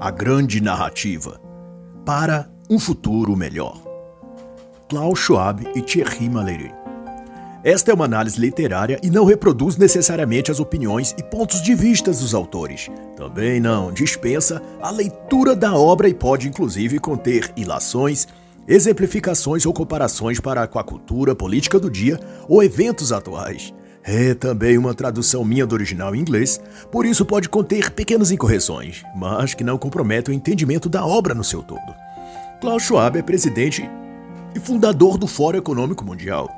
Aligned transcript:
A 0.00 0.12
Grande 0.12 0.60
Narrativa 0.60 1.40
para 2.06 2.48
um 2.70 2.78
Futuro 2.78 3.34
Melhor. 3.34 3.82
Klaus 4.88 5.18
Schwab 5.18 5.68
e 5.74 5.82
Thierry 5.82 6.30
Malherbe. 6.30 6.72
Esta 7.64 7.90
é 7.90 7.94
uma 7.94 8.04
análise 8.04 8.40
literária 8.40 9.00
e 9.02 9.10
não 9.10 9.24
reproduz 9.24 9.76
necessariamente 9.76 10.52
as 10.52 10.60
opiniões 10.60 11.16
e 11.18 11.22
pontos 11.24 11.60
de 11.60 11.74
vista 11.74 12.12
dos 12.12 12.32
autores. 12.32 12.88
Também 13.16 13.58
não 13.58 13.92
dispensa 13.92 14.62
a 14.80 14.88
leitura 14.88 15.56
da 15.56 15.74
obra 15.74 16.08
e 16.08 16.14
pode 16.14 16.46
inclusive 16.46 17.00
conter 17.00 17.52
ilações, 17.56 18.28
exemplificações 18.68 19.66
ou 19.66 19.72
comparações 19.72 20.38
para 20.38 20.64
com 20.68 20.78
a 20.78 20.84
cultura 20.84 21.34
política 21.34 21.76
do 21.76 21.90
dia 21.90 22.20
ou 22.48 22.62
eventos 22.62 23.10
atuais. 23.10 23.74
É 24.10 24.32
também 24.32 24.78
uma 24.78 24.94
tradução 24.94 25.44
minha 25.44 25.66
do 25.66 25.74
original 25.74 26.16
em 26.16 26.20
inglês, 26.20 26.58
por 26.90 27.04
isso 27.04 27.26
pode 27.26 27.46
conter 27.46 27.90
pequenas 27.90 28.30
incorreções, 28.30 29.02
mas 29.14 29.52
que 29.52 29.62
não 29.62 29.76
comprometem 29.76 30.34
o 30.34 30.36
entendimento 30.36 30.88
da 30.88 31.04
obra 31.04 31.34
no 31.34 31.44
seu 31.44 31.62
todo. 31.62 31.94
Klaus 32.58 32.84
Schwab 32.84 33.18
é 33.18 33.22
presidente 33.22 33.86
e 34.54 34.58
fundador 34.58 35.18
do 35.18 35.26
Fórum 35.26 35.58
Econômico 35.58 36.06
Mundial. 36.06 36.48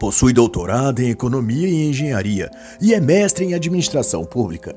Possui 0.00 0.32
doutorado 0.32 1.00
em 1.00 1.10
Economia 1.10 1.68
e 1.68 1.90
Engenharia 1.90 2.50
e 2.80 2.94
é 2.94 3.00
mestre 3.00 3.44
em 3.44 3.52
Administração 3.52 4.24
Pública. 4.24 4.74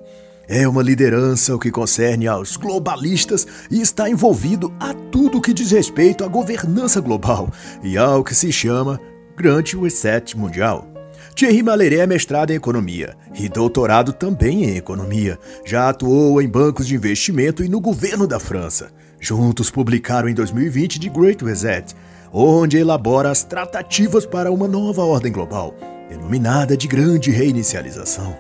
É 0.50 0.68
uma 0.68 0.84
liderança 0.84 1.56
o 1.56 1.60
que 1.60 1.72
concerne 1.72 2.28
aos 2.28 2.58
globalistas 2.58 3.48
e 3.72 3.80
está 3.80 4.10
envolvido 4.10 4.70
a 4.82 4.94
tudo 4.94 5.40
que 5.40 5.54
diz 5.54 5.72
respeito 5.72 6.26
à 6.26 6.28
governança 6.28 7.00
global 7.00 7.50
e 7.82 7.98
ao 7.98 8.22
que 8.22 8.36
se 8.36 8.52
chama 8.52 9.00
Grande 9.38 9.78
Reset 9.78 10.38
Mundial. 10.38 10.95
Thierry 11.36 11.62
Malheré 11.62 11.98
é 11.98 12.08
mestrado 12.08 12.52
em 12.52 12.56
economia 12.56 13.14
e 13.38 13.50
doutorado 13.50 14.14
também 14.14 14.64
em 14.64 14.78
economia. 14.78 15.38
Já 15.66 15.90
atuou 15.90 16.42
em 16.42 16.48
bancos 16.48 16.88
de 16.88 16.96
investimento 16.96 17.62
e 17.62 17.68
no 17.68 17.82
governo 17.82 18.26
da 18.26 18.40
França. 18.40 18.90
Juntos 19.20 19.70
publicaram 19.70 20.30
em 20.30 20.34
2020 20.34 20.98
The 20.98 21.10
Great 21.10 21.44
Reset, 21.44 21.94
onde 22.32 22.78
elabora 22.78 23.30
as 23.30 23.44
tratativas 23.44 24.26
para 24.26 24.50
uma 24.50 24.66
nova 24.66 25.04
ordem 25.04 25.30
global, 25.30 25.76
denominada 26.08 26.78
de 26.78 26.88
Grande 26.88 27.32
Reinicialização. 27.32 28.34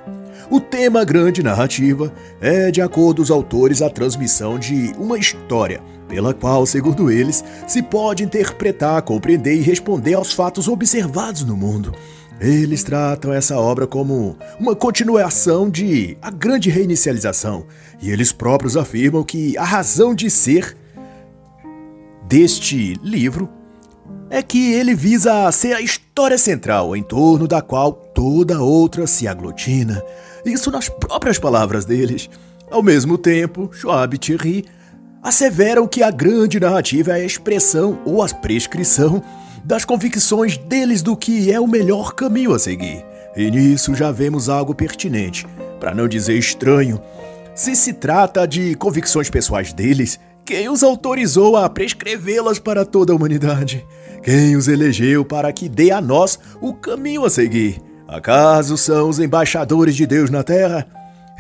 O 0.49 0.61
tema 0.61 1.03
Grande 1.03 1.43
Narrativa 1.43 2.13
é, 2.39 2.71
de 2.71 2.81
acordo 2.81 3.21
os 3.21 3.31
autores, 3.31 3.81
a 3.81 3.89
transmissão 3.89 4.57
de 4.57 4.93
uma 4.97 5.17
história, 5.17 5.81
pela 6.07 6.33
qual, 6.33 6.65
segundo 6.65 7.11
eles, 7.11 7.43
se 7.67 7.81
pode 7.81 8.23
interpretar, 8.23 9.01
compreender 9.01 9.55
e 9.55 9.61
responder 9.61 10.13
aos 10.13 10.31
fatos 10.31 10.67
observados 10.67 11.43
no 11.43 11.57
mundo. 11.57 11.93
Eles 12.39 12.83
tratam 12.83 13.31
essa 13.33 13.57
obra 13.57 13.87
como 13.87 14.37
uma 14.59 14.75
continuação 14.75 15.69
de 15.69 16.17
A 16.21 16.29
Grande 16.29 16.69
Reinicialização, 16.69 17.65
e 18.01 18.11
eles 18.11 18.31
próprios 18.31 18.75
afirmam 18.75 19.23
que 19.23 19.57
a 19.57 19.63
razão 19.63 20.13
de 20.13 20.29
ser 20.29 20.75
deste 22.27 22.99
livro 23.01 23.49
é 24.29 24.41
que 24.41 24.73
ele 24.73 24.93
visa 24.93 25.49
ser 25.51 25.73
a 25.73 25.81
história 25.81 26.37
central 26.37 26.95
em 26.95 27.03
torno 27.03 27.47
da 27.47 27.61
qual 27.61 27.93
toda 27.93 28.61
outra 28.61 29.07
se 29.07 29.27
aglutina. 29.27 30.03
Isso 30.45 30.71
nas 30.71 30.89
próprias 30.89 31.39
palavras 31.39 31.85
deles. 31.85 32.29
Ao 32.69 32.83
mesmo 32.83 33.17
tempo, 33.17 33.69
Schwab 33.71 34.15
e 34.15 34.19
Thierry 34.19 34.65
asseveram 35.21 35.87
que 35.87 36.03
a 36.03 36.11
grande 36.11 36.59
narrativa 36.59 37.11
é 37.11 37.21
a 37.21 37.25
expressão 37.25 37.99
ou 38.05 38.21
a 38.21 38.27
prescrição 38.27 39.23
das 39.65 39.83
convicções 39.83 40.57
deles 40.57 41.01
do 41.01 41.17
que 41.17 41.51
é 41.51 41.59
o 41.59 41.67
melhor 41.67 42.13
caminho 42.13 42.53
a 42.53 42.59
seguir. 42.59 43.03
E 43.35 43.49
nisso 43.49 43.95
já 43.95 44.11
vemos 44.11 44.47
algo 44.47 44.75
pertinente, 44.75 45.45
para 45.79 45.93
não 45.93 46.07
dizer 46.07 46.37
estranho. 46.37 47.01
Se 47.55 47.75
se 47.75 47.91
trata 47.93 48.47
de 48.47 48.75
convicções 48.75 49.29
pessoais 49.29 49.73
deles, 49.73 50.19
quem 50.45 50.69
os 50.69 50.83
autorizou 50.83 51.57
a 51.57 51.67
prescrevê-las 51.67 52.59
para 52.59 52.85
toda 52.85 53.11
a 53.11 53.15
humanidade? 53.15 53.83
Quem 54.21 54.55
os 54.55 54.67
elegeu 54.67 55.25
para 55.25 55.51
que 55.51 55.67
dê 55.67 55.89
a 55.89 55.99
nós 55.99 56.37
o 56.61 56.71
caminho 56.71 57.25
a 57.25 57.29
seguir? 57.29 57.81
Acaso 58.07 58.77
são 58.77 59.09
os 59.09 59.19
embaixadores 59.19 59.95
de 59.95 60.05
Deus 60.05 60.29
na 60.29 60.43
Terra? 60.43 60.85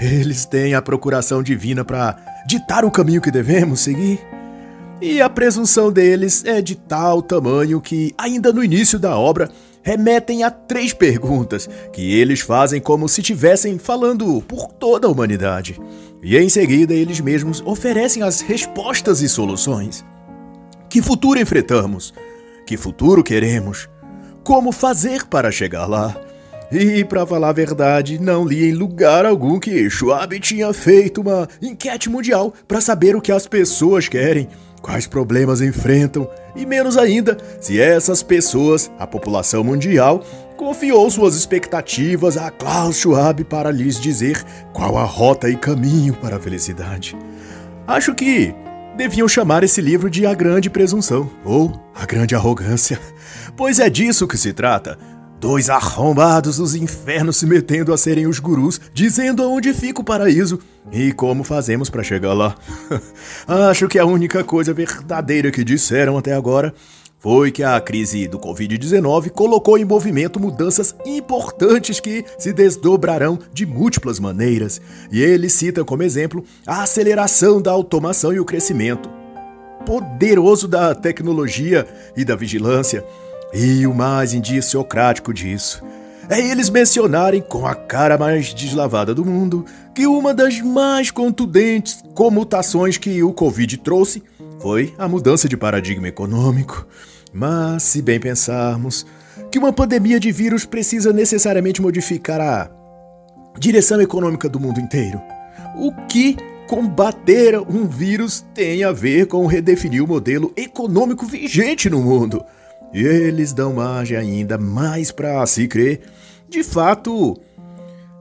Eles 0.01 0.45
têm 0.45 0.73
a 0.73 0.81
procuração 0.81 1.43
divina 1.43 1.85
para 1.85 2.17
ditar 2.47 2.83
o 2.83 2.91
caminho 2.91 3.21
que 3.21 3.29
devemos 3.29 3.81
seguir? 3.81 4.19
E 5.01 5.21
a 5.21 5.29
presunção 5.29 5.91
deles 5.91 6.43
é 6.45 6.61
de 6.61 6.75
tal 6.75 7.21
tamanho 7.21 7.81
que, 7.81 8.13
ainda 8.17 8.53
no 8.53 8.63
início 8.63 8.97
da 8.97 9.17
obra, 9.17 9.49
remetem 9.83 10.43
a 10.43 10.49
três 10.49 10.93
perguntas 10.93 11.69
que 11.91 12.13
eles 12.17 12.39
fazem 12.39 12.79
como 12.79 13.07
se 13.09 13.19
estivessem 13.19 13.77
falando 13.77 14.41
por 14.47 14.71
toda 14.71 15.07
a 15.07 15.11
humanidade. 15.11 15.79
E 16.23 16.37
em 16.37 16.47
seguida 16.47 16.93
eles 16.93 17.19
mesmos 17.19 17.61
oferecem 17.65 18.23
as 18.23 18.39
respostas 18.39 19.21
e 19.21 19.27
soluções. 19.27 20.03
Que 20.89 21.01
futuro 21.01 21.39
enfrentamos? 21.39 22.13
Que 22.65 22.77
futuro 22.77 23.21
queremos? 23.21 23.89
Como 24.45 24.71
fazer 24.71 25.25
para 25.25 25.51
chegar 25.51 25.87
lá? 25.87 26.15
E, 26.71 27.03
para 27.03 27.27
falar 27.27 27.49
a 27.49 27.53
verdade, 27.53 28.17
não 28.17 28.43
li 28.43 28.69
em 28.69 28.73
lugar 28.73 29.25
algum 29.25 29.59
que 29.59 29.87
Schwab 29.89 30.39
tinha 30.39 30.73
feito 30.73 31.21
uma 31.21 31.47
enquete 31.61 32.09
mundial 32.09 32.53
para 32.67 32.81
saber 32.81 33.15
o 33.15 33.21
que 33.21 33.31
as 33.31 33.45
pessoas 33.45 34.07
querem 34.07 34.47
quais 34.85 35.07
problemas 35.07 35.61
enfrentam 35.61 36.29
e 36.55 36.63
menos 36.63 36.95
ainda 36.95 37.35
se 37.59 37.81
essas 37.81 38.21
pessoas, 38.21 38.91
a 38.99 39.07
população 39.07 39.63
mundial, 39.63 40.23
confiou 40.55 41.09
suas 41.09 41.35
expectativas 41.35 42.37
a 42.37 42.51
Klaus 42.51 42.97
Schwab 42.97 43.43
para 43.45 43.71
lhes 43.71 43.99
dizer 43.99 44.43
qual 44.71 44.95
a 44.95 45.03
rota 45.03 45.49
e 45.49 45.57
caminho 45.57 46.13
para 46.13 46.35
a 46.35 46.39
felicidade. 46.39 47.17
Acho 47.87 48.13
que 48.13 48.53
deviam 48.95 49.27
chamar 49.27 49.63
esse 49.63 49.81
livro 49.81 50.07
de 50.07 50.23
A 50.27 50.35
Grande 50.35 50.69
Presunção 50.69 51.31
ou 51.43 51.73
A 51.95 52.05
Grande 52.05 52.35
Arrogância, 52.35 52.99
pois 53.57 53.79
é 53.79 53.89
disso 53.89 54.27
que 54.27 54.37
se 54.37 54.53
trata 54.53 54.99
Dois 55.39 55.69
arrombados 55.69 56.57
dos 56.57 56.75
infernos 56.75 57.37
se 57.37 57.45
metendo 57.45 57.93
a 57.93 57.97
serem 57.97 58.25
os 58.25 58.39
gurus, 58.39 58.79
dizendo 58.93 59.43
aonde 59.43 59.73
fica 59.73 60.01
o 60.01 60.03
paraíso 60.03 60.59
e 60.91 61.11
como 61.11 61.43
fazemos 61.43 61.89
para 61.89 62.03
chegar 62.03 62.33
lá. 62.33 62.55
Acho 63.69 63.87
que 63.87 63.99
a 63.99 64.05
única 64.05 64.43
coisa 64.43 64.73
verdadeira 64.73 65.51
que 65.51 65.63
disseram 65.63 66.17
até 66.17 66.33
agora 66.33 66.73
foi 67.19 67.51
que 67.51 67.63
a 67.63 67.79
crise 67.81 68.27
do 68.27 68.39
Covid-19 68.39 69.31
colocou 69.31 69.77
em 69.77 69.83
movimento 69.83 70.39
mudanças 70.39 70.95
importantes 71.05 71.99
que 71.99 72.23
se 72.37 72.53
desdobrarão 72.53 73.39
de 73.51 73.65
múltiplas 73.65 74.19
maneiras. 74.19 74.79
E 75.11 75.21
ele 75.21 75.49
cita 75.49 75.83
como 75.83 76.03
exemplo 76.03 76.43
a 76.67 76.83
aceleração 76.83 77.61
da 77.61 77.71
automação 77.71 78.31
e 78.31 78.39
o 78.39 78.45
crescimento 78.45 79.09
poderoso 79.85 80.67
da 80.67 80.95
tecnologia 80.95 81.87
e 82.17 82.25
da 82.25 82.35
vigilância 82.35 83.05
e 83.57 83.87
o 83.87 83.93
mais 83.93 84.33
indiciocrático 84.33 85.33
disso 85.33 85.81
é 86.29 86.41
eles 86.41 86.69
mencionarem 86.69 87.41
com 87.41 87.65
a 87.65 87.73
cara 87.73 88.17
mais 88.17 88.53
deslavada 88.53 89.15
do 89.15 89.23
mundo 89.23 89.65
que 89.93 90.05
uma 90.05 90.33
das 90.33 90.59
mais 90.59 91.09
contundentes 91.09 92.03
comutações 92.13 92.97
que 92.97 93.23
o 93.23 93.31
Covid 93.31 93.77
trouxe 93.77 94.21
foi 94.59 94.93
a 94.97 95.07
mudança 95.07 95.47
de 95.47 95.55
paradigma 95.55 96.07
econômico. 96.07 96.85
Mas, 97.31 97.83
se 97.83 98.01
bem 98.01 98.19
pensarmos, 98.19 99.05
que 99.49 99.59
uma 99.59 99.71
pandemia 99.71 100.19
de 100.19 100.31
vírus 100.31 100.65
precisa 100.65 101.13
necessariamente 101.13 101.81
modificar 101.81 102.41
a 102.41 102.69
direção 103.57 104.01
econômica 104.01 104.49
do 104.49 104.59
mundo 104.59 104.81
inteiro. 104.81 105.21
O 105.77 105.93
que 106.07 106.35
combater 106.67 107.57
um 107.59 107.87
vírus 107.87 108.43
tem 108.53 108.83
a 108.83 108.91
ver 108.91 109.27
com 109.27 109.45
redefinir 109.45 110.03
o 110.03 110.07
modelo 110.07 110.51
econômico 110.57 111.25
vigente 111.25 111.89
no 111.89 112.01
mundo. 112.01 112.43
Eles 112.95 113.51
dão 113.51 113.73
margem 113.73 114.15
ainda 114.15 114.57
mais 114.57 115.11
para 115.11 115.45
se 115.45 115.67
crer, 115.67 115.99
de 116.47 116.63
fato, 116.63 117.37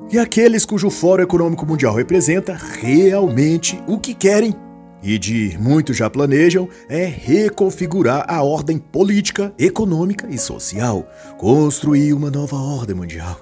que 0.09 0.19
aqueles 0.19 0.67
cujo 0.67 0.91
Fórum 0.91 1.23
Econômico 1.23 1.65
Mundial 1.65 1.95
representa 1.95 2.59
realmente 2.81 3.81
o 3.87 3.99
que 3.99 4.13
querem 4.13 4.53
e 5.01 5.19
de 5.19 5.57
muitos 5.61 5.99
já 5.99 6.09
planejam 6.09 6.67
é 6.89 7.05
reconfigurar 7.05 8.25
a 8.27 8.43
ordem 8.43 8.79
política, 8.79 9.53
econômica 9.59 10.27
e 10.31 10.39
social, 10.39 11.07
construir 11.37 12.15
uma 12.15 12.31
nova 12.31 12.57
ordem 12.57 12.97
mundial. 12.97 13.39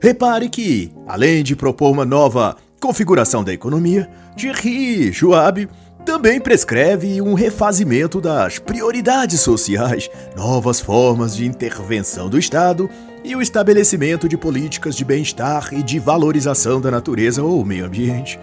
Repare 0.00 0.48
que, 0.48 0.92
além 1.06 1.42
de 1.42 1.56
propor 1.56 1.90
uma 1.90 2.04
nova 2.04 2.56
configuração 2.80 3.42
da 3.42 3.52
economia, 3.52 4.08
Thierry 4.36 5.12
Schwab 5.12 5.68
também 6.04 6.40
prescreve 6.40 7.22
um 7.22 7.34
refazimento 7.34 8.20
das 8.20 8.58
prioridades 8.58 9.40
sociais, 9.40 10.10
novas 10.36 10.80
formas 10.80 11.36
de 11.36 11.46
intervenção 11.46 12.28
do 12.28 12.38
Estado 12.38 12.90
e 13.24 13.36
o 13.36 13.42
estabelecimento 13.42 14.28
de 14.28 14.36
políticas 14.36 14.96
de 14.96 15.04
bem-estar 15.04 15.72
e 15.72 15.82
de 15.82 15.98
valorização 15.98 16.80
da 16.80 16.90
natureza 16.90 17.42
ou 17.42 17.64
meio 17.64 17.86
ambiente. 17.86 18.38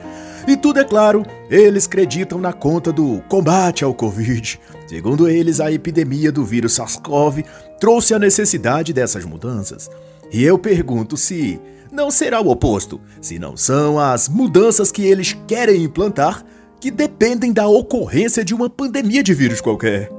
E 0.47 0.55
tudo 0.55 0.79
é 0.79 0.85
claro, 0.85 1.25
eles 1.49 1.85
acreditam 1.85 2.39
na 2.39 2.53
conta 2.53 2.91
do 2.91 3.21
combate 3.27 3.83
ao 3.83 3.93
Covid. 3.93 4.59
Segundo 4.87 5.27
eles, 5.27 5.59
a 5.59 5.71
epidemia 5.71 6.31
do 6.31 6.45
vírus 6.45 6.73
SARS-CoV 6.73 7.43
trouxe 7.79 8.13
a 8.13 8.19
necessidade 8.19 8.93
dessas 8.93 9.25
mudanças. 9.25 9.89
E 10.31 10.43
eu 10.43 10.57
pergunto 10.57 11.17
se 11.17 11.59
não 11.91 12.09
será 12.09 12.39
o 12.39 12.49
oposto, 12.49 13.01
se 13.21 13.37
não 13.37 13.57
são 13.57 13.99
as 13.99 14.29
mudanças 14.29 14.91
que 14.91 15.03
eles 15.03 15.37
querem 15.45 15.83
implantar 15.83 16.43
que 16.79 16.89
dependem 16.89 17.51
da 17.51 17.67
ocorrência 17.67 18.43
de 18.43 18.53
uma 18.53 18.69
pandemia 18.69 19.21
de 19.21 19.33
vírus 19.33 19.61
qualquer. 19.61 20.09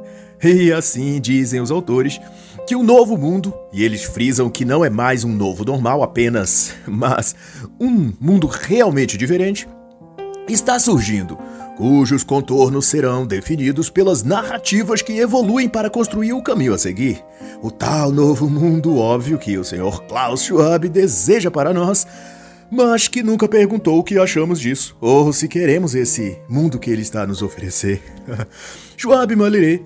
E 0.43 0.73
assim 0.73 1.21
dizem 1.21 1.61
os 1.61 1.71
autores 1.71 2.21
que 2.67 2.77
o 2.77 2.83
novo 2.83 3.17
mundo, 3.17 3.53
e 3.73 3.83
eles 3.83 4.05
frisam 4.05 4.49
que 4.49 4.65
não 4.65 4.85
é 4.85 4.89
mais 4.89 5.25
um 5.25 5.33
novo 5.33 5.65
normal 5.65 6.03
apenas, 6.03 6.73
mas 6.87 7.35
um 7.81 8.13
mundo 8.21 8.47
realmente 8.47 9.19
diferente, 9.19 9.69
está 10.49 10.79
surgindo, 10.79 11.37
cujos 11.77 12.25
contornos 12.25 12.87
serão 12.87 13.27
definidos 13.27 13.91
pelas 13.91 14.23
narrativas 14.23 15.03
que 15.03 15.19
evoluem 15.19 15.69
para 15.69 15.91
construir 15.91 16.33
o 16.33 16.43
caminho 16.43 16.75
a 16.75 16.79
seguir. 16.79 17.23
O 17.63 17.71
tal 17.71 18.11
novo 18.11 18.49
mundo 18.49 18.99
óbvio 18.99 19.39
que 19.39 19.59
o 19.59 19.65
Sr. 19.65 20.01
Klaus 20.09 20.43
Schwab 20.45 20.89
deseja 20.89 21.51
para 21.51 21.75
nós, 21.75 22.07
mas 22.71 23.09
que 23.09 23.23
nunca 23.23 23.49
perguntou 23.49 23.99
o 23.99 24.05
que 24.05 24.19
achamos 24.19 24.61
disso, 24.61 24.97
ou 25.01 25.33
se 25.33 25.49
queremos 25.49 25.95
esse 25.95 26.39
mundo 26.49 26.79
que 26.79 26.91
ele 26.91 27.03
está 27.03 27.23
a 27.23 27.27
nos 27.27 27.43
oferecer. 27.43 28.03
Schwab 28.97 29.35
Maliré 29.35 29.81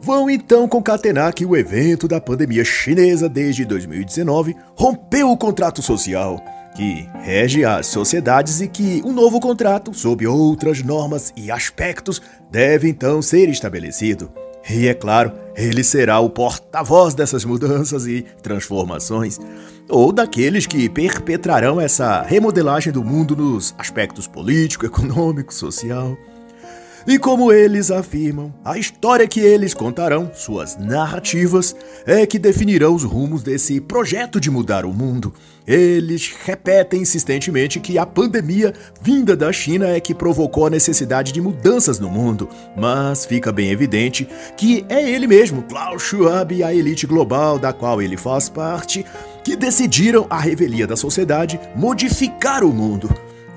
vão 0.00 0.28
então 0.28 0.68
concatenar 0.68 1.32
que 1.34 1.46
o 1.46 1.56
evento 1.56 2.06
da 2.06 2.20
pandemia 2.20 2.64
chinesa 2.64 3.28
desde 3.28 3.64
2019 3.64 4.54
rompeu 4.76 5.30
o 5.30 5.36
contrato 5.36 5.82
social 5.82 6.42
que 6.78 7.08
rege 7.22 7.64
as 7.64 7.88
sociedades 7.88 8.60
e 8.60 8.68
que 8.68 9.02
um 9.04 9.12
novo 9.12 9.40
contrato, 9.40 9.92
sob 9.92 10.24
outras 10.28 10.80
normas 10.80 11.32
e 11.36 11.50
aspectos, 11.50 12.22
deve 12.52 12.88
então 12.88 13.20
ser 13.20 13.48
estabelecido. 13.48 14.30
E 14.68 14.86
é 14.86 14.94
claro, 14.94 15.32
ele 15.56 15.82
será 15.82 16.20
o 16.20 16.28
porta-voz 16.28 17.14
dessas 17.14 17.44
mudanças 17.44 18.06
e 18.06 18.22
transformações, 18.42 19.40
ou 19.88 20.12
daqueles 20.12 20.66
que 20.66 20.88
perpetrarão 20.88 21.80
essa 21.80 22.22
remodelagem 22.22 22.92
do 22.92 23.02
mundo 23.02 23.34
nos 23.34 23.74
aspectos 23.78 24.26
político, 24.26 24.84
econômico, 24.84 25.54
social. 25.54 26.16
E 27.08 27.18
como 27.18 27.50
eles 27.50 27.90
afirmam, 27.90 28.52
a 28.62 28.76
história 28.76 29.26
que 29.26 29.40
eles 29.40 29.72
contarão, 29.72 30.30
suas 30.34 30.76
narrativas, 30.76 31.74
é 32.04 32.26
que 32.26 32.38
definirão 32.38 32.94
os 32.94 33.02
rumos 33.02 33.42
desse 33.42 33.80
projeto 33.80 34.38
de 34.38 34.50
mudar 34.50 34.84
o 34.84 34.92
mundo. 34.92 35.32
Eles 35.66 36.30
repetem 36.44 37.00
insistentemente 37.00 37.80
que 37.80 37.96
a 37.96 38.04
pandemia 38.04 38.74
vinda 39.00 39.34
da 39.34 39.50
China 39.50 39.88
é 39.88 39.98
que 40.00 40.14
provocou 40.14 40.66
a 40.66 40.70
necessidade 40.70 41.32
de 41.32 41.40
mudanças 41.40 41.98
no 41.98 42.10
mundo, 42.10 42.46
mas 42.76 43.24
fica 43.24 43.50
bem 43.50 43.70
evidente 43.70 44.28
que 44.54 44.84
é 44.90 45.10
ele 45.10 45.26
mesmo, 45.26 45.62
Klaus 45.62 46.02
Schwab 46.02 46.54
e 46.54 46.62
a 46.62 46.74
elite 46.74 47.06
global 47.06 47.58
da 47.58 47.72
qual 47.72 48.02
ele 48.02 48.18
faz 48.18 48.50
parte, 48.50 49.02
que 49.42 49.56
decidiram 49.56 50.26
a 50.28 50.38
revelia 50.38 50.86
da 50.86 50.94
sociedade 50.94 51.58
modificar 51.74 52.62
o 52.62 52.68
mundo. 52.70 53.08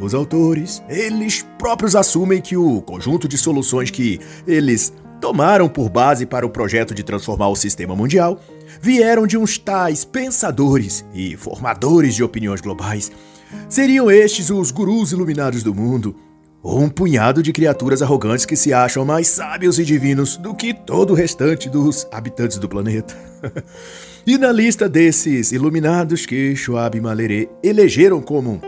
Os 0.02 0.16
autores, 0.16 0.82
eles 0.90 1.46
próprios 1.60 1.96
assumem 1.96 2.42
que 2.42 2.58
o 2.58 2.82
conjunto 2.82 3.28
de 3.28 3.38
soluções 3.38 3.92
que 3.92 4.20
eles 4.48 4.92
tomaram 5.22 5.70
por 5.70 5.90
base 5.90 6.26
para 6.26 6.44
o 6.44 6.50
projeto 6.50 6.96
de 6.96 7.04
transformar 7.04 7.50
o 7.50 7.56
sistema 7.56 7.96
mundial 7.96 8.42
vieram 8.82 9.28
de 9.28 9.38
uns 9.38 9.60
tais 9.60 10.04
pensadores 10.04 11.06
e 11.14 11.38
formadores 11.38 12.16
de 12.16 12.24
opiniões 12.24 12.62
globais. 12.62 13.12
Seriam 13.70 14.10
estes 14.10 14.50
os 14.50 14.72
gurus 14.72 15.12
iluminados 15.12 15.62
do 15.62 15.76
mundo, 15.76 16.16
ou 16.64 16.80
um 16.80 16.90
punhado 16.90 17.44
de 17.44 17.54
criaturas 17.54 18.02
arrogantes 18.02 18.46
que 18.46 18.56
se 18.56 18.74
acham 18.74 19.06
mais 19.06 19.28
sábios 19.28 19.78
e 19.78 19.86
divinos 19.86 20.36
do 20.36 20.56
que 20.56 20.74
todo 20.74 21.12
o 21.12 21.16
restante 21.16 21.70
dos 21.70 22.08
habitantes 22.12 22.58
do 22.58 22.68
planeta. 22.68 23.16
e 24.26 24.36
na 24.36 24.52
lista 24.52 24.90
desses 24.90 25.52
iluminados 25.52 26.26
que 26.26 26.56
Schwab 26.56 26.98
e 26.98 27.02
Malheré 27.02 27.50
elegeram 27.64 28.20
como 28.20 28.62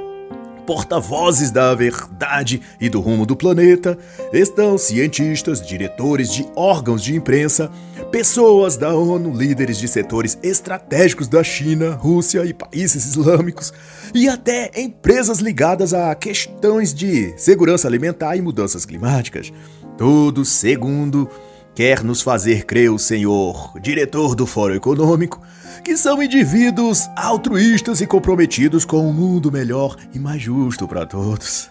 porta-vozes 0.65 1.51
da 1.51 1.73
verdade 1.75 2.61
e 2.79 2.89
do 2.89 2.99
rumo 2.99 3.25
do 3.25 3.35
planeta, 3.35 3.97
estão 4.31 4.77
cientistas, 4.77 5.65
diretores 5.65 6.31
de 6.31 6.45
órgãos 6.55 7.03
de 7.03 7.15
imprensa, 7.15 7.71
pessoas 8.11 8.77
da 8.77 8.93
ONU, 8.93 9.35
líderes 9.35 9.77
de 9.77 9.87
setores 9.87 10.37
estratégicos 10.41 11.27
da 11.27 11.43
China, 11.43 11.95
Rússia 11.95 12.45
e 12.45 12.53
países 12.53 13.05
islâmicos, 13.05 13.73
e 14.13 14.27
até 14.27 14.71
empresas 14.75 15.39
ligadas 15.39 15.93
a 15.93 16.13
questões 16.15 16.93
de 16.93 17.33
segurança 17.37 17.87
alimentar 17.87 18.35
e 18.35 18.41
mudanças 18.41 18.85
climáticas. 18.85 19.51
Tudo 19.97 20.43
segundo 20.43 21.29
quer 21.75 22.03
nos 22.03 22.21
fazer 22.21 22.65
crer 22.65 22.91
o 22.91 22.99
senhor 22.99 23.73
diretor 23.81 24.35
do 24.35 24.45
Fórum 24.45 24.75
Econômico 24.75 25.41
que 25.83 25.97
são 25.97 26.21
indivíduos 26.23 27.09
altruístas 27.15 27.99
e 27.99 28.07
comprometidos 28.07 28.85
com 28.85 29.07
um 29.07 29.11
mundo 29.11 29.51
melhor 29.51 29.97
e 30.13 30.19
mais 30.19 30.41
justo 30.41 30.87
para 30.87 31.05
todos. 31.05 31.69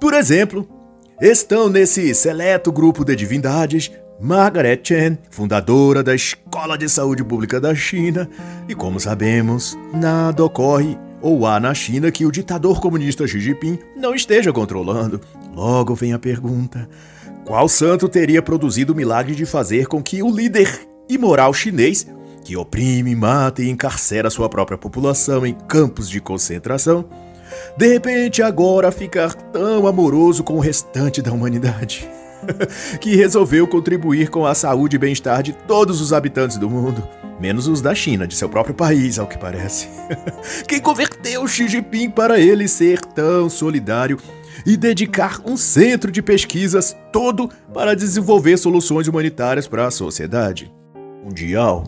Por 0.00 0.14
exemplo, 0.14 0.66
estão 1.20 1.68
nesse 1.68 2.14
seleto 2.14 2.72
grupo 2.72 3.04
de 3.04 3.14
divindades 3.14 3.90
Margaret 4.18 4.80
Chen, 4.82 5.18
fundadora 5.30 6.02
da 6.02 6.14
Escola 6.14 6.78
de 6.78 6.88
Saúde 6.88 7.22
Pública 7.22 7.60
da 7.60 7.74
China, 7.74 8.28
e 8.66 8.74
como 8.74 8.98
sabemos, 8.98 9.76
nada 9.92 10.42
ocorre 10.42 10.98
ou 11.20 11.46
há 11.46 11.60
na 11.60 11.74
China 11.74 12.10
que 12.10 12.24
o 12.24 12.32
ditador 12.32 12.80
comunista 12.80 13.26
Xi 13.26 13.40
Jinping 13.40 13.78
não 13.94 14.14
esteja 14.14 14.52
controlando. 14.52 15.20
Logo 15.54 15.94
vem 15.94 16.14
a 16.14 16.18
pergunta: 16.18 16.88
qual 17.46 17.68
santo 17.68 18.08
teria 18.08 18.42
produzido 18.42 18.92
o 18.92 18.96
milagre 18.96 19.34
de 19.34 19.46
fazer 19.46 19.86
com 19.86 20.02
que 20.02 20.20
o 20.20 20.30
líder 20.30 20.68
imoral 21.08 21.54
chinês 21.54 22.04
que 22.44 22.56
oprime, 22.56 23.14
mata 23.14 23.62
e 23.62 23.68
encarcera 23.68 24.30
sua 24.30 24.48
própria 24.48 24.76
população 24.76 25.46
em 25.46 25.52
campos 25.52 26.08
de 26.08 26.20
concentração, 26.20 27.04
de 27.76 27.86
repente 27.88 28.42
agora 28.42 28.92
ficar 28.92 29.34
tão 29.34 29.86
amoroso 29.86 30.44
com 30.44 30.54
o 30.54 30.60
restante 30.60 31.20
da 31.20 31.32
humanidade, 31.32 32.08
que 33.00 33.16
resolveu 33.16 33.66
contribuir 33.66 34.28
com 34.28 34.46
a 34.46 34.54
saúde 34.54 34.94
e 34.94 34.98
bem-estar 34.98 35.42
de 35.42 35.52
todos 35.52 36.00
os 36.00 36.12
habitantes 36.12 36.56
do 36.56 36.70
mundo, 36.70 37.02
menos 37.40 37.66
os 37.66 37.80
da 37.80 37.94
China, 37.94 38.26
de 38.26 38.34
seu 38.34 38.48
próprio 38.48 38.74
país, 38.74 39.18
ao 39.18 39.26
que 39.26 39.38
parece. 39.38 39.88
Quem 40.66 40.80
converteu 40.80 41.46
Xi 41.46 41.68
Jinping 41.68 42.10
para 42.10 42.40
ele 42.40 42.68
ser 42.68 43.00
tão 43.00 43.48
solidário 43.48 44.18
e 44.64 44.76
dedicar 44.76 45.40
um 45.44 45.56
centro 45.56 46.10
de 46.10 46.22
pesquisas 46.22 46.96
todo 47.12 47.48
para 47.72 47.94
desenvolver 47.94 48.56
soluções 48.56 49.06
humanitárias 49.06 49.68
para 49.68 49.86
a 49.86 49.90
sociedade 49.90 50.72
mundial 51.22 51.84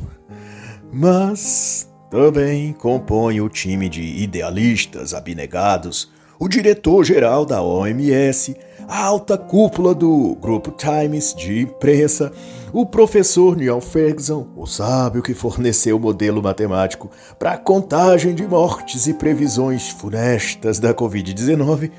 mas 0.92 1.88
também 2.10 2.72
compõe 2.72 3.40
o 3.40 3.48
time 3.48 3.88
de 3.88 4.02
idealistas 4.02 5.12
abnegados, 5.12 6.10
o 6.38 6.48
diretor-geral 6.48 7.44
da 7.44 7.62
OMS, 7.62 8.56
a 8.86 9.04
alta 9.04 9.36
cúpula 9.36 9.94
do 9.94 10.36
Grupo 10.40 10.70
Times 10.70 11.34
de 11.34 11.60
imprensa, 11.62 12.32
o 12.72 12.86
professor 12.86 13.56
Neil 13.56 13.80
Ferguson, 13.80 14.46
o 14.56 14.66
sábio 14.66 15.22
que 15.22 15.34
forneceu 15.34 15.96
o 15.96 16.00
modelo 16.00 16.42
matemático 16.42 17.10
para 17.38 17.52
a 17.52 17.58
contagem 17.58 18.34
de 18.34 18.46
mortes 18.46 19.06
e 19.06 19.14
previsões 19.14 19.90
funestas 19.90 20.78
da 20.78 20.94
Covid-19, 20.94 21.90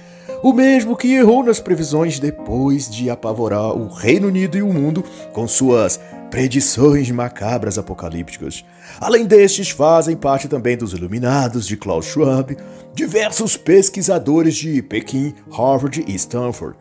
o 0.42 0.54
mesmo 0.54 0.96
que 0.96 1.14
errou 1.14 1.44
nas 1.44 1.60
previsões 1.60 2.18
depois 2.18 2.90
de 2.90 3.10
apavorar 3.10 3.74
o 3.74 3.90
Reino 3.90 4.30
Unido 4.30 4.58
e 4.58 4.62
o 4.62 4.74
mundo 4.74 5.04
com 5.34 5.48
suas 5.48 6.00
predições 6.30 7.10
macabras 7.12 7.78
apocalípticas. 7.78 8.64
Além 9.00 9.26
destes, 9.26 9.70
fazem 9.70 10.16
parte 10.16 10.48
também 10.48 10.78
dos 10.78 10.94
Iluminados 10.94 11.68
de 11.68 11.76
Klaus 11.76 12.06
Schwab, 12.06 12.56
diversos 12.94 13.58
pesquisadores 13.58 14.56
de 14.56 14.82
Pequim, 14.82 15.34
Harvard 15.52 16.04
e 16.08 16.16
Stanford, 16.16 16.78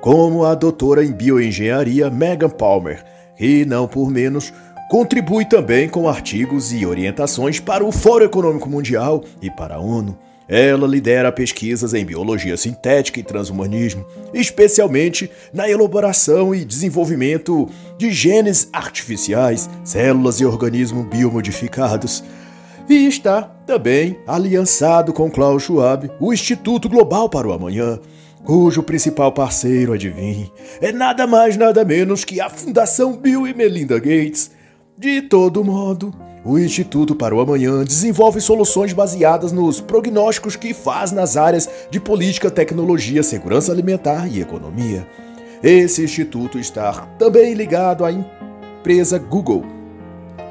como 0.00 0.44
a 0.44 0.54
doutora 0.54 1.04
em 1.04 1.12
bioengenharia 1.12 2.10
Megan 2.10 2.50
Palmer, 2.50 3.04
e 3.38 3.64
não 3.64 3.86
por 3.86 4.10
menos 4.10 4.52
contribui 4.90 5.44
também 5.44 5.88
com 5.88 6.08
artigos 6.08 6.72
e 6.72 6.84
orientações 6.84 7.60
para 7.60 7.84
o 7.84 7.92
Fórum 7.92 8.24
Econômico 8.24 8.68
Mundial 8.68 9.22
e 9.40 9.50
para 9.50 9.76
a 9.76 9.80
ONU. 9.80 10.18
Ela 10.50 10.84
lidera 10.84 11.30
pesquisas 11.30 11.94
em 11.94 12.04
biologia 12.04 12.56
sintética 12.56 13.20
e 13.20 13.22
transhumanismo, 13.22 14.04
especialmente 14.34 15.30
na 15.54 15.70
elaboração 15.70 16.52
e 16.52 16.64
desenvolvimento 16.64 17.68
de 17.96 18.10
genes 18.10 18.68
artificiais, 18.72 19.70
células 19.84 20.40
e 20.40 20.44
organismos 20.44 21.06
biomodificados. 21.06 22.24
E 22.88 23.06
está 23.06 23.42
também 23.64 24.18
aliançado 24.26 25.12
com 25.12 25.30
Klaus 25.30 25.62
Schwab, 25.62 26.10
o 26.18 26.32
Instituto 26.32 26.88
Global 26.88 27.28
para 27.28 27.46
o 27.46 27.52
Amanhã, 27.52 28.00
cujo 28.44 28.82
principal 28.82 29.30
parceiro, 29.30 29.92
adivinhe, 29.92 30.50
é 30.80 30.90
nada 30.90 31.28
mais 31.28 31.56
nada 31.56 31.84
menos 31.84 32.24
que 32.24 32.40
a 32.40 32.50
Fundação 32.50 33.16
Bill 33.16 33.46
e 33.46 33.54
Melinda 33.54 34.00
Gates. 34.00 34.50
De 34.98 35.22
todo 35.22 35.64
modo, 35.64 36.12
o 36.44 36.58
Instituto 36.58 37.14
para 37.14 37.34
o 37.34 37.40
Amanhã 37.40 37.84
desenvolve 37.84 38.40
soluções 38.40 38.92
baseadas 38.92 39.52
nos 39.52 39.80
prognósticos 39.80 40.56
que 40.56 40.72
faz 40.72 41.12
nas 41.12 41.36
áreas 41.36 41.68
de 41.90 42.00
política, 42.00 42.50
tecnologia, 42.50 43.22
segurança 43.22 43.70
alimentar 43.70 44.26
e 44.26 44.40
economia. 44.40 45.06
Esse 45.62 46.02
instituto 46.02 46.58
está 46.58 47.06
também 47.18 47.52
ligado 47.52 48.04
à 48.04 48.10
empresa 48.10 49.18
Google, 49.18 49.64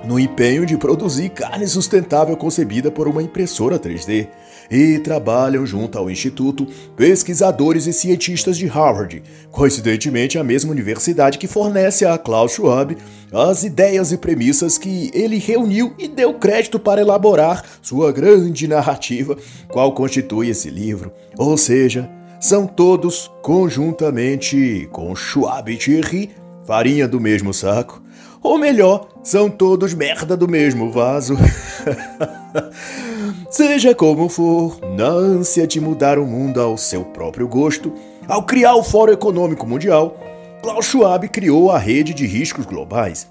no 0.06 0.20
empenho 0.20 0.66
de 0.66 0.78
produzir 0.78 1.30
carne 1.30 1.68
sustentável 1.68 2.38
concebida 2.38 2.92
por 2.92 3.08
uma 3.08 3.24
impressora 3.24 3.80
3D. 3.80 4.28
E 4.70 5.00
trabalham 5.00 5.66
junto 5.66 5.98
ao 5.98 6.10
Instituto 6.10 6.68
pesquisadores 6.96 7.88
e 7.88 7.94
cientistas 7.94 8.58
de 8.58 8.68
Harvard, 8.68 9.24
coincidentemente 9.52 10.38
a 10.38 10.44
mesma 10.44 10.72
universidade 10.72 11.38
que 11.38 11.48
fornece 11.48 12.06
a 12.06 12.18
Klaus 12.18 12.54
Schwab 12.54 12.96
as 13.32 13.64
ideias 13.64 14.12
e 14.12 14.18
premissas 14.18 14.78
que 14.78 15.12
ele 15.14 15.38
reuniu 15.38 15.94
e 15.98 16.08
deu 16.08 16.34
crédito 16.34 16.80
para 16.80 17.02
elaborar 17.02 17.64
sua 17.82 18.12
grande 18.12 18.68
narrativa, 18.68 19.38
qual 19.68 19.94
constitui 19.94 20.50
esse 20.50 20.70
livro. 20.70 21.12
Ou 21.38 21.58
seja, 21.58 22.10
são 22.40 22.66
todos 22.66 23.30
conjuntamente 23.42 24.88
com 24.92 25.16
Schwab 25.16 25.72
e 25.72 25.78
Thierry, 25.78 26.32
farinha 26.66 27.08
do 27.08 27.20
mesmo 27.20 27.54
saco. 27.54 28.02
Ou 28.42 28.58
melhor, 28.58 29.10
são 29.22 29.50
todos 29.50 29.94
merda 29.94 30.38
do 30.38 30.48
mesmo 30.48 30.92
vaso. 30.92 31.38
Seja 33.50 33.96
como 33.96 34.30
for, 34.30 34.80
na 34.96 35.08
ânsia 35.08 35.66
de 35.66 35.82
mudar 35.82 36.20
o 36.20 36.26
mundo 36.26 36.62
ao 36.62 36.78
seu 36.78 37.04
próprio 37.04 37.48
gosto, 37.48 37.92
ao 38.28 38.44
criar 38.44 38.76
o 38.76 38.84
Fórum 38.84 39.12
Econômico 39.12 39.66
Mundial, 39.66 40.16
Klaus 40.62 40.86
Schwab 40.86 41.28
criou 41.30 41.72
a 41.72 41.80
rede 41.80 42.14
de 42.14 42.28
riscos 42.28 42.68
globais 42.68 43.28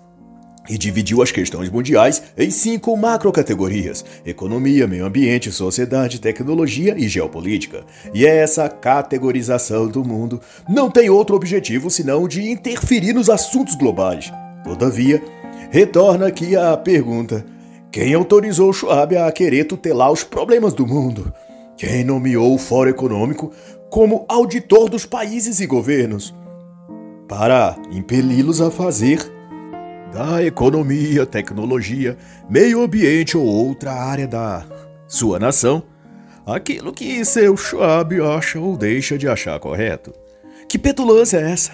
e 0.68 0.76
dividiu 0.76 1.22
as 1.22 1.30
questões 1.30 1.70
mundiais 1.70 2.20
em 2.36 2.50
cinco 2.50 2.96
macrocategorias: 2.96 4.04
economia, 4.26 4.88
meio 4.88 5.06
ambiente, 5.06 5.52
sociedade, 5.52 6.20
tecnologia 6.20 6.96
e 6.98 7.06
geopolítica. 7.06 7.84
E 8.12 8.26
essa 8.26 8.68
categorização 8.68 9.86
do 9.86 10.04
mundo 10.04 10.40
não 10.68 10.90
tem 10.90 11.08
outro 11.08 11.36
objetivo 11.36 11.88
senão 11.90 12.26
de 12.26 12.50
interferir 12.50 13.12
nos 13.12 13.30
assuntos 13.30 13.76
globais. 13.76 14.32
Todavia, 14.64 15.22
retorna 15.70 16.26
aqui 16.26 16.56
a 16.56 16.76
pergunta: 16.76 17.46
quem 17.98 18.14
autorizou 18.14 18.72
Schwab 18.72 19.16
a 19.16 19.32
querer 19.32 19.64
tutelar 19.64 20.12
os 20.12 20.22
problemas 20.22 20.72
do 20.72 20.86
mundo? 20.86 21.34
Quem 21.76 22.04
nomeou 22.04 22.54
o 22.54 22.58
Fórum 22.58 22.90
Econômico 22.90 23.50
como 23.90 24.24
auditor 24.28 24.88
dos 24.88 25.04
países 25.04 25.58
e 25.58 25.66
governos? 25.66 26.32
Para 27.26 27.74
impeli-los 27.90 28.60
a 28.60 28.70
fazer 28.70 29.18
da 30.12 30.40
economia, 30.44 31.26
tecnologia, 31.26 32.16
meio 32.48 32.84
ambiente 32.84 33.36
ou 33.36 33.44
outra 33.44 33.92
área 33.92 34.28
da 34.28 34.64
sua 35.08 35.40
nação 35.40 35.82
aquilo 36.46 36.92
que 36.92 37.24
seu 37.24 37.56
Schwab 37.56 38.14
acha 38.20 38.60
ou 38.60 38.76
deixa 38.76 39.18
de 39.18 39.26
achar 39.26 39.58
correto. 39.58 40.14
Que 40.68 40.78
petulância 40.78 41.38
é 41.38 41.50
essa? 41.50 41.72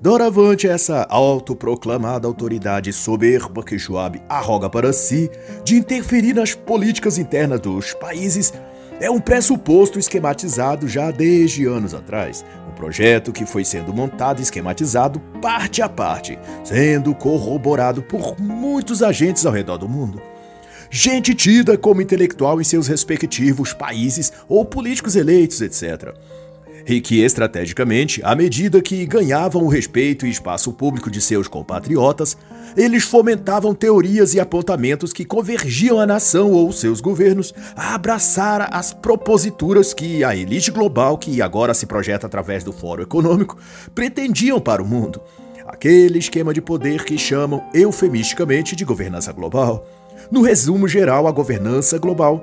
Doravante 0.00 0.68
essa 0.68 1.04
autoproclamada 1.10 2.28
autoridade 2.28 2.92
soberba 2.92 3.64
que 3.64 3.76
Schwab 3.76 4.22
arroga 4.28 4.70
para 4.70 4.92
si 4.92 5.28
de 5.64 5.74
interferir 5.74 6.34
nas 6.34 6.54
políticas 6.54 7.18
internas 7.18 7.58
dos 7.58 7.94
países 7.94 8.52
é 9.00 9.10
um 9.10 9.18
pressuposto 9.18 9.98
esquematizado 9.98 10.86
já 10.86 11.10
desde 11.10 11.66
anos 11.66 11.94
atrás. 11.94 12.44
Um 12.68 12.74
projeto 12.74 13.32
que 13.32 13.44
foi 13.44 13.64
sendo 13.64 13.92
montado 13.92 14.38
e 14.38 14.42
esquematizado 14.44 15.18
parte 15.42 15.82
a 15.82 15.88
parte, 15.88 16.38
sendo 16.62 17.12
corroborado 17.12 18.00
por 18.00 18.40
muitos 18.40 19.02
agentes 19.02 19.44
ao 19.44 19.52
redor 19.52 19.78
do 19.78 19.88
mundo. 19.88 20.22
Gente 20.88 21.34
tida 21.34 21.76
como 21.76 22.00
intelectual 22.00 22.60
em 22.60 22.64
seus 22.64 22.86
respectivos 22.86 23.72
países 23.72 24.32
ou 24.48 24.64
políticos 24.64 25.16
eleitos, 25.16 25.60
etc 25.60 26.14
e 26.88 27.02
que, 27.02 27.22
estrategicamente, 27.22 28.20
à 28.24 28.34
medida 28.34 28.80
que 28.80 29.04
ganhavam 29.04 29.62
o 29.62 29.68
respeito 29.68 30.26
e 30.26 30.30
espaço 30.30 30.72
público 30.72 31.10
de 31.10 31.20
seus 31.20 31.46
compatriotas, 31.46 32.34
eles 32.74 33.04
fomentavam 33.04 33.74
teorias 33.74 34.32
e 34.32 34.40
apontamentos 34.40 35.12
que 35.12 35.24
convergiam 35.24 36.00
a 36.00 36.06
nação 36.06 36.50
ou 36.52 36.72
seus 36.72 37.00
governos 37.00 37.52
a 37.76 37.94
abraçar 37.94 38.74
as 38.74 38.94
proposituras 38.94 39.92
que 39.92 40.24
a 40.24 40.34
elite 40.34 40.70
global, 40.70 41.18
que 41.18 41.42
agora 41.42 41.74
se 41.74 41.84
projeta 41.84 42.26
através 42.26 42.64
do 42.64 42.72
Fórum 42.72 43.02
Econômico, 43.02 43.58
pretendiam 43.94 44.58
para 44.58 44.82
o 44.82 44.86
mundo. 44.86 45.20
Aquele 45.66 46.18
esquema 46.18 46.54
de 46.54 46.62
poder 46.62 47.04
que 47.04 47.18
chamam 47.18 47.62
eufemisticamente 47.74 48.74
de 48.74 48.86
governança 48.86 49.30
global. 49.30 49.86
No 50.30 50.40
resumo 50.40 50.88
geral, 50.88 51.26
a 51.26 51.32
governança 51.32 51.98
global 51.98 52.42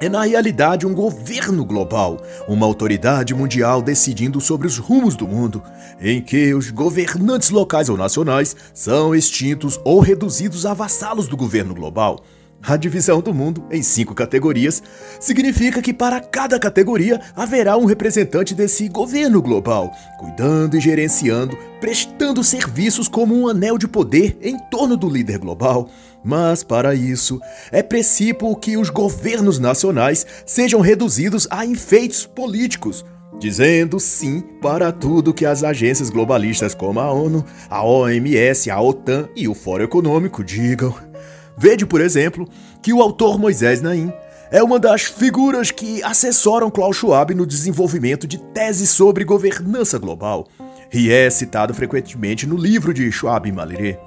é 0.00 0.08
na 0.08 0.22
realidade 0.22 0.86
um 0.86 0.94
governo 0.94 1.64
global, 1.64 2.22
uma 2.46 2.64
autoridade 2.64 3.34
mundial 3.34 3.82
decidindo 3.82 4.40
sobre 4.40 4.66
os 4.66 4.78
rumos 4.78 5.16
do 5.16 5.26
mundo, 5.26 5.62
em 6.00 6.20
que 6.20 6.54
os 6.54 6.70
governantes 6.70 7.50
locais 7.50 7.88
ou 7.88 7.96
nacionais 7.96 8.54
são 8.72 9.14
extintos 9.14 9.80
ou 9.84 10.00
reduzidos 10.00 10.64
a 10.64 10.72
vassalos 10.72 11.26
do 11.26 11.36
governo 11.36 11.74
global. 11.74 12.20
A 12.62 12.76
divisão 12.76 13.20
do 13.20 13.32
mundo 13.32 13.64
em 13.70 13.82
cinco 13.82 14.14
categorias 14.14 14.82
significa 15.20 15.80
que 15.80 15.94
para 15.94 16.20
cada 16.20 16.58
categoria 16.58 17.20
haverá 17.34 17.76
um 17.76 17.84
representante 17.84 18.54
desse 18.54 18.88
governo 18.88 19.40
global, 19.40 19.92
cuidando 20.18 20.76
e 20.76 20.80
gerenciando, 20.80 21.56
prestando 21.80 22.42
serviços 22.42 23.06
como 23.08 23.34
um 23.34 23.48
anel 23.48 23.78
de 23.78 23.86
poder 23.86 24.36
em 24.42 24.58
torno 24.58 24.96
do 24.96 25.08
líder 25.08 25.38
global. 25.38 25.88
Mas 26.22 26.64
para 26.64 26.94
isso 26.94 27.40
é 27.70 27.82
preciso 27.82 28.56
que 28.56 28.76
os 28.76 28.90
governos 28.90 29.58
nacionais 29.58 30.26
sejam 30.44 30.80
reduzidos 30.80 31.46
a 31.50 31.64
enfeites 31.64 32.26
políticos 32.26 33.04
dizendo 33.38 34.00
sim 34.00 34.40
para 34.60 34.90
tudo 34.90 35.32
que 35.32 35.46
as 35.46 35.62
agências 35.62 36.10
globalistas 36.10 36.74
como 36.74 36.98
a 36.98 37.12
ONU, 37.12 37.44
a 37.70 37.84
OMS, 37.84 38.70
a 38.70 38.80
OTAN 38.80 39.28
e 39.36 39.46
o 39.46 39.54
Fórum 39.54 39.84
Econômico 39.84 40.42
digam. 40.42 40.92
Vede, 41.58 41.84
por 41.84 42.00
exemplo, 42.00 42.48
que 42.80 42.92
o 42.92 43.02
autor 43.02 43.36
Moisés 43.36 43.82
Naim 43.82 44.12
é 44.50 44.62
uma 44.62 44.78
das 44.78 45.02
figuras 45.02 45.70
que 45.72 46.02
assessoram 46.04 46.70
Klaus 46.70 46.96
Schwab 46.96 47.34
no 47.34 47.44
desenvolvimento 47.44 48.26
de 48.26 48.38
teses 48.38 48.90
sobre 48.90 49.24
governança 49.24 49.98
global, 49.98 50.46
e 50.92 51.10
é 51.10 51.28
citado 51.28 51.74
frequentemente 51.74 52.46
no 52.46 52.56
livro 52.56 52.94
de 52.94 53.10
Schwab 53.10 53.48
e 53.48 53.52
Maliré. 53.52 54.00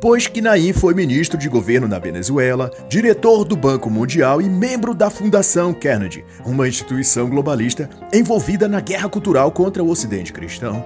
Pois 0.00 0.26
que 0.26 0.40
Naim 0.40 0.72
foi 0.72 0.94
ministro 0.94 1.38
de 1.38 1.48
governo 1.48 1.86
na 1.86 1.98
Venezuela, 1.98 2.70
diretor 2.88 3.44
do 3.44 3.54
Banco 3.54 3.90
Mundial 3.90 4.40
e 4.40 4.48
membro 4.48 4.94
da 4.94 5.10
Fundação 5.10 5.74
Kennedy, 5.74 6.24
uma 6.44 6.66
instituição 6.66 7.28
globalista 7.28 7.88
envolvida 8.12 8.66
na 8.66 8.80
guerra 8.80 9.08
cultural 9.08 9.52
contra 9.52 9.82
o 9.82 9.90
Ocidente 9.90 10.32
cristão 10.32 10.84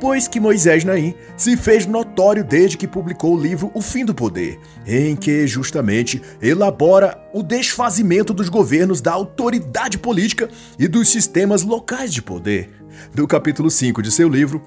pois 0.00 0.28
que 0.28 0.40
Moisés 0.40 0.84
Naim 0.84 1.14
se 1.36 1.56
fez 1.56 1.86
notório 1.86 2.44
desde 2.44 2.76
que 2.76 2.86
publicou 2.86 3.34
o 3.34 3.40
livro 3.40 3.70
O 3.74 3.80
Fim 3.80 4.04
do 4.04 4.14
Poder, 4.14 4.58
em 4.86 5.16
que 5.16 5.46
justamente 5.46 6.20
elabora 6.40 7.18
o 7.32 7.42
desfazimento 7.42 8.32
dos 8.32 8.48
governos 8.48 9.00
da 9.00 9.12
autoridade 9.12 9.98
política 9.98 10.48
e 10.78 10.86
dos 10.86 11.08
sistemas 11.08 11.62
locais 11.62 12.12
de 12.12 12.22
poder. 12.22 12.70
No 13.16 13.26
capítulo 13.26 13.70
5 13.70 14.02
de 14.02 14.10
seu 14.10 14.28
livro, 14.28 14.62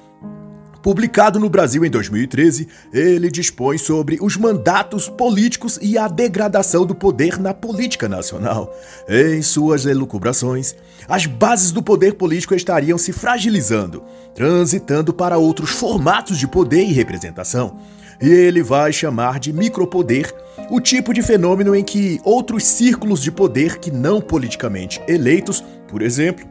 Publicado 0.87 1.37
no 1.37 1.49
Brasil 1.49 1.83
em 1.83 1.89
2013, 1.89 2.65
ele 2.93 3.29
dispõe 3.29 3.77
sobre 3.77 4.17
os 4.21 4.37
mandatos 4.37 5.09
políticos 5.09 5.77
e 5.81 5.97
a 5.97 6.07
degradação 6.07 6.85
do 6.85 6.95
poder 6.95 7.37
na 7.41 7.53
política 7.53 8.07
nacional. 8.07 8.73
Em 9.05 9.41
suas 9.41 9.85
elucubrações, 9.85 10.73
as 11.05 11.25
bases 11.25 11.73
do 11.73 11.83
poder 11.83 12.13
político 12.13 12.55
estariam 12.55 12.97
se 12.97 13.11
fragilizando, 13.11 14.01
transitando 14.33 15.13
para 15.13 15.37
outros 15.37 15.71
formatos 15.71 16.37
de 16.37 16.47
poder 16.47 16.83
e 16.83 16.93
representação. 16.93 17.77
E 18.21 18.29
ele 18.29 18.63
vai 18.63 18.93
chamar 18.93 19.41
de 19.41 19.51
micropoder 19.51 20.33
o 20.71 20.79
tipo 20.79 21.13
de 21.13 21.21
fenômeno 21.21 21.75
em 21.75 21.83
que 21.83 22.21
outros 22.23 22.63
círculos 22.63 23.21
de 23.21 23.29
poder 23.29 23.77
que 23.79 23.91
não 23.91 24.21
politicamente 24.21 25.01
eleitos, 25.05 25.61
por 25.89 26.01
exemplo, 26.01 26.47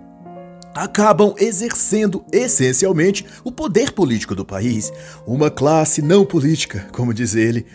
acabam 0.77 1.35
exercendo 1.39 2.23
essencialmente 2.31 3.25
o 3.43 3.51
poder 3.51 3.93
político 3.93 4.35
do 4.35 4.45
país, 4.45 4.93
uma 5.27 5.51
classe 5.51 6.03
não 6.03 6.25
política, 6.25 6.87
como 6.93 7.15
diz 7.15 7.35
ele, 7.35 7.67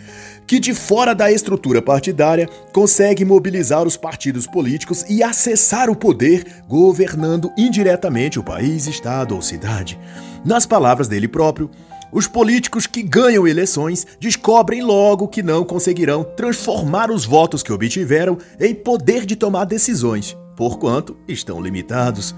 que 0.46 0.60
de 0.60 0.72
fora 0.72 1.14
da 1.14 1.30
estrutura 1.30 1.82
partidária 1.82 2.48
consegue 2.72 3.24
mobilizar 3.24 3.86
os 3.86 3.96
partidos 3.96 4.46
políticos 4.46 5.04
e 5.08 5.22
acessar 5.22 5.90
o 5.90 5.96
poder, 5.96 6.62
governando 6.68 7.52
indiretamente 7.58 8.38
o 8.38 8.44
país, 8.44 8.86
estado 8.86 9.34
ou 9.34 9.42
cidade. 9.42 9.98
Nas 10.44 10.64
palavras 10.64 11.08
dele 11.08 11.26
próprio, 11.26 11.70
os 12.12 12.28
políticos 12.28 12.86
que 12.86 13.02
ganham 13.02 13.48
eleições 13.48 14.06
descobrem 14.20 14.82
logo 14.82 15.28
que 15.28 15.42
não 15.42 15.64
conseguirão 15.64 16.22
transformar 16.22 17.10
os 17.10 17.24
votos 17.24 17.62
que 17.62 17.72
obtiveram 17.72 18.36
em 18.60 18.74
poder 18.74 19.24
de 19.24 19.34
tomar 19.34 19.64
decisões, 19.64 20.36
porquanto 20.56 21.16
estão 21.26 21.60
limitados. 21.60 22.34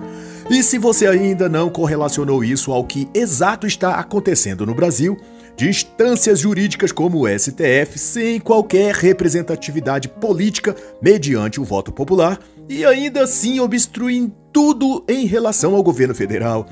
E 0.50 0.62
se 0.62 0.78
você 0.78 1.06
ainda 1.06 1.48
não 1.48 1.70
correlacionou 1.70 2.44
isso 2.44 2.72
ao 2.72 2.84
que 2.84 3.08
exato 3.14 3.66
está 3.66 3.94
acontecendo 3.94 4.66
no 4.66 4.74
Brasil, 4.74 5.16
de 5.56 5.68
instâncias 5.68 6.40
jurídicas 6.40 6.92
como 6.92 7.24
o 7.24 7.28
STF, 7.28 7.98
sem 7.98 8.40
qualquer 8.40 8.94
representatividade 8.94 10.08
política 10.08 10.74
mediante 11.00 11.60
o 11.60 11.64
voto 11.64 11.92
popular, 11.92 12.38
e 12.68 12.84
ainda 12.84 13.24
assim 13.24 13.60
obstruem 13.60 14.32
tudo 14.52 15.04
em 15.08 15.26
relação 15.26 15.74
ao 15.74 15.82
governo 15.82 16.14
federal. 16.14 16.66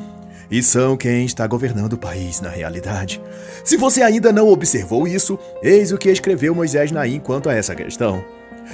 E 0.51 0.63
são 0.63 0.97
quem 0.97 1.25
está 1.25 1.47
governando 1.47 1.95
o 1.95 1.99
país 1.99 2.41
na 2.41 2.51
realidade. 2.51 3.23
Se 3.65 3.77
você 3.77 4.03
ainda 4.03 4.31
não 4.33 4.49
observou 4.49 5.09
isso, 5.09 5.39
eis 5.63 5.93
o 5.93 5.99
que 5.99 6.11
escreveu 6.11 6.55
Moisés 6.55 6.93
Naim 6.93 7.21
quanto 7.21 7.49
a 7.49 7.55
essa 7.55 7.75
questão. 7.75 8.23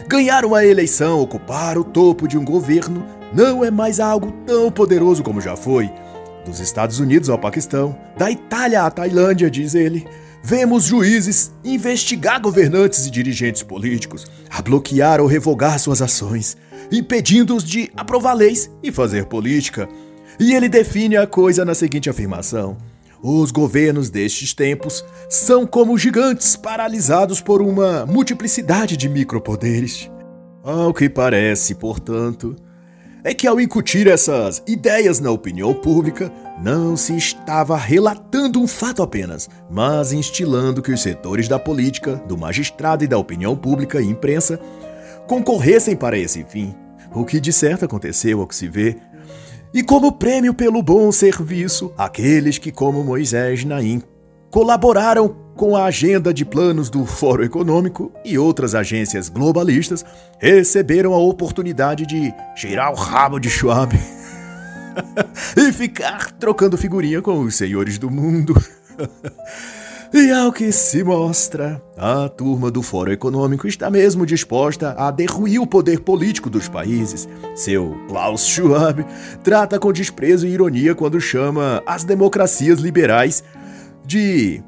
Ganhar 0.06 0.44
uma 0.44 0.64
eleição, 0.64 1.20
ocupar 1.20 1.78
o 1.78 1.84
topo 1.84 2.26
de 2.26 2.38
um 2.38 2.44
governo, 2.44 3.04
não 3.32 3.64
é 3.64 3.70
mais 3.70 4.00
algo 4.00 4.32
tão 4.46 4.70
poderoso 4.70 5.22
como 5.22 5.40
já 5.40 5.56
foi. 5.56 5.90
Dos 6.44 6.60
Estados 6.60 6.98
Unidos 6.98 7.28
ao 7.28 7.38
Paquistão, 7.38 7.96
da 8.16 8.30
Itália 8.30 8.82
à 8.82 8.90
Tailândia, 8.90 9.50
diz 9.50 9.74
ele, 9.74 10.06
vemos 10.42 10.84
juízes 10.84 11.52
investigar 11.64 12.40
governantes 12.40 13.06
e 13.06 13.10
dirigentes 13.10 13.62
políticos, 13.62 14.26
a 14.50 14.62
bloquear 14.62 15.20
ou 15.20 15.26
revogar 15.26 15.78
suas 15.78 16.00
ações, 16.00 16.56
impedindo-os 16.90 17.64
de 17.64 17.90
aprovar 17.96 18.34
leis 18.34 18.70
e 18.82 18.90
fazer 18.90 19.26
política. 19.26 19.88
E 20.40 20.54
ele 20.54 20.68
define 20.68 21.16
a 21.16 21.26
coisa 21.26 21.64
na 21.64 21.74
seguinte 21.74 22.08
afirmação: 22.08 22.76
os 23.22 23.50
governos 23.50 24.10
destes 24.10 24.54
tempos 24.54 25.04
são 25.28 25.66
como 25.66 25.98
gigantes 25.98 26.56
paralisados 26.56 27.40
por 27.40 27.60
uma 27.60 28.06
multiplicidade 28.06 28.96
de 28.96 29.08
micropoderes. 29.08 30.10
Ao 30.62 30.92
que 30.92 31.08
parece, 31.08 31.74
portanto, 31.74 32.54
é 33.24 33.34
que 33.34 33.46
ao 33.46 33.60
incutir 33.60 34.06
essas 34.06 34.62
ideias 34.66 35.18
na 35.20 35.30
opinião 35.30 35.74
pública, 35.74 36.32
não 36.62 36.96
se 36.96 37.16
estava 37.16 37.76
relatando 37.76 38.60
um 38.60 38.66
fato 38.66 39.02
apenas, 39.02 39.48
mas 39.70 40.12
instilando 40.12 40.82
que 40.82 40.92
os 40.92 41.02
setores 41.02 41.48
da 41.48 41.58
política, 41.58 42.16
do 42.26 42.38
magistrado 42.38 43.04
e 43.04 43.08
da 43.08 43.18
opinião 43.18 43.56
pública 43.56 44.00
e 44.00 44.06
imprensa 44.06 44.60
concorressem 45.26 45.96
para 45.96 46.16
esse 46.16 46.44
fim, 46.44 46.74
o 47.12 47.24
que 47.24 47.40
de 47.40 47.52
certo 47.52 47.84
aconteceu 47.84 48.40
ao 48.40 48.46
que 48.46 48.54
se 48.54 48.68
vê 48.68 48.96
e 49.72 49.82
como 49.82 50.12
prêmio 50.12 50.54
pelo 50.54 50.82
bom 50.82 51.12
serviço, 51.12 51.92
aqueles 51.96 52.58
que, 52.58 52.72
como 52.72 53.04
Moisés 53.04 53.64
Naim, 53.64 54.02
colaboraram 54.50 55.36
com 55.56 55.76
a 55.76 55.84
agenda 55.84 56.32
de 56.32 56.44
planos 56.44 56.88
do 56.88 57.04
Fórum 57.04 57.44
Econômico 57.44 58.12
e 58.24 58.38
outras 58.38 58.74
agências 58.74 59.28
globalistas, 59.28 60.04
receberam 60.38 61.12
a 61.12 61.18
oportunidade 61.18 62.06
de 62.06 62.32
cheirar 62.56 62.92
o 62.92 62.96
rabo 62.96 63.38
de 63.38 63.50
Schwab 63.50 63.92
e 65.56 65.72
ficar 65.72 66.32
trocando 66.32 66.78
figurinha 66.78 67.20
com 67.20 67.40
os 67.40 67.54
senhores 67.56 67.98
do 67.98 68.10
mundo. 68.10 68.54
E 70.12 70.30
ao 70.30 70.50
que 70.50 70.72
se 70.72 71.04
mostra, 71.04 71.82
a 71.94 72.30
turma 72.30 72.70
do 72.70 72.82
Fórum 72.82 73.12
Econômico 73.12 73.68
está 73.68 73.90
mesmo 73.90 74.24
disposta 74.24 74.94
a 74.96 75.10
derruir 75.10 75.60
o 75.60 75.66
poder 75.66 76.00
político 76.00 76.48
dos 76.48 76.66
países. 76.66 77.28
Seu 77.54 77.94
Klaus 78.08 78.46
Schwab 78.46 79.04
trata 79.44 79.78
com 79.78 79.92
desprezo 79.92 80.46
e 80.46 80.50
ironia 80.50 80.94
quando 80.94 81.20
chama 81.20 81.82
as 81.84 82.04
democracias 82.04 82.80
liberais 82.80 83.44
de 84.06 84.62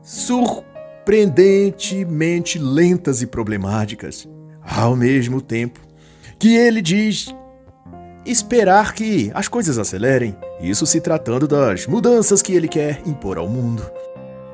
surpreendentemente 0.00 2.60
lentas 2.60 3.20
e 3.20 3.26
problemáticas. 3.26 4.28
Ao 4.62 4.94
mesmo 4.94 5.40
tempo 5.40 5.80
que 6.38 6.54
ele 6.54 6.80
diz 6.80 7.34
esperar 8.24 8.94
que 8.94 9.32
as 9.34 9.48
coisas 9.48 9.76
acelerem, 9.76 10.36
isso 10.60 10.86
se 10.86 11.00
tratando 11.00 11.48
das 11.48 11.88
mudanças 11.88 12.40
que 12.40 12.52
ele 12.52 12.68
quer 12.68 13.02
impor 13.04 13.38
ao 13.38 13.48
mundo. 13.48 13.82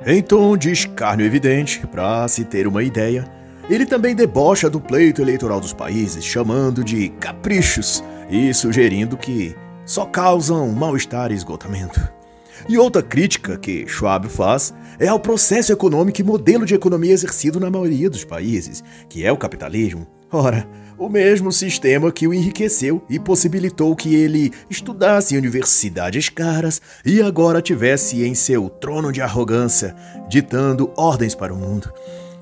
Em 0.06 0.22
tom 0.22 0.56
de 0.56 0.70
escárnio 0.70 1.24
evidente, 1.24 1.86
para 1.86 2.26
se 2.28 2.44
ter 2.44 2.66
uma 2.66 2.82
ideia, 2.82 3.24
ele 3.70 3.86
também 3.86 4.14
debocha 4.14 4.68
do 4.68 4.80
pleito 4.80 5.22
eleitoral 5.22 5.60
dos 5.60 5.72
países, 5.72 6.24
chamando 6.24 6.84
de 6.84 7.08
caprichos 7.20 8.04
e 8.28 8.52
sugerindo 8.52 9.16
que 9.16 9.56
só 9.86 10.04
causam 10.04 10.68
mal-estar 10.68 11.30
e 11.30 11.34
esgotamento. 11.34 12.00
E 12.68 12.78
outra 12.78 13.02
crítica 13.02 13.56
que 13.56 13.86
Schwab 13.86 14.28
faz 14.28 14.74
é 14.98 15.08
ao 15.08 15.20
processo 15.20 15.72
econômico 15.72 16.20
e 16.20 16.24
modelo 16.24 16.64
de 16.64 16.74
economia 16.74 17.12
exercido 17.12 17.58
na 17.58 17.70
maioria 17.70 18.08
dos 18.08 18.24
países, 18.24 18.82
que 19.08 19.24
é 19.24 19.32
o 19.32 19.36
capitalismo. 19.36 20.06
Ora, 20.36 20.66
o 20.98 21.08
mesmo 21.08 21.52
sistema 21.52 22.10
que 22.10 22.26
o 22.26 22.34
enriqueceu 22.34 23.04
e 23.08 23.20
possibilitou 23.20 23.94
que 23.94 24.16
ele 24.16 24.50
estudasse 24.68 25.32
em 25.32 25.38
universidades 25.38 26.28
caras 26.28 26.82
e 27.06 27.22
agora 27.22 27.62
tivesse 27.62 28.24
em 28.24 28.34
seu 28.34 28.68
trono 28.68 29.12
de 29.12 29.20
arrogância, 29.22 29.94
ditando 30.28 30.92
ordens 30.96 31.36
para 31.36 31.54
o 31.54 31.56
mundo. 31.56 31.88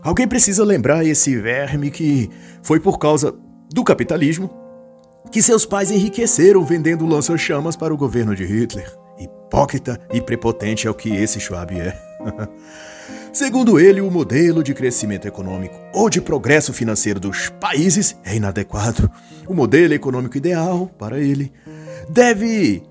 Alguém 0.02 0.26
precisa 0.26 0.64
lembrar 0.64 1.04
esse 1.04 1.36
verme 1.36 1.90
que 1.90 2.30
foi 2.62 2.80
por 2.80 2.98
causa 2.98 3.34
do 3.70 3.84
capitalismo 3.84 4.50
que 5.30 5.42
seus 5.42 5.66
pais 5.66 5.90
enriqueceram 5.90 6.64
vendendo 6.64 7.04
lança-chamas 7.04 7.76
para 7.76 7.92
o 7.92 7.96
governo 7.96 8.34
de 8.34 8.46
Hitler. 8.46 8.90
Hipócrita 9.18 10.00
e 10.14 10.18
prepotente 10.22 10.86
é 10.86 10.90
o 10.90 10.94
que 10.94 11.10
esse 11.14 11.38
Schwab 11.38 11.78
é. 11.78 11.94
Segundo 13.32 13.80
ele, 13.80 14.02
o 14.02 14.10
modelo 14.10 14.62
de 14.62 14.74
crescimento 14.74 15.26
econômico 15.26 15.74
ou 15.94 16.10
de 16.10 16.20
progresso 16.20 16.70
financeiro 16.70 17.18
dos 17.18 17.48
países 17.48 18.14
é 18.22 18.36
inadequado. 18.36 19.10
O 19.48 19.54
modelo 19.54 19.94
econômico 19.94 20.36
ideal, 20.36 20.90
para 20.98 21.18
ele, 21.18 21.50
deve 22.10 22.82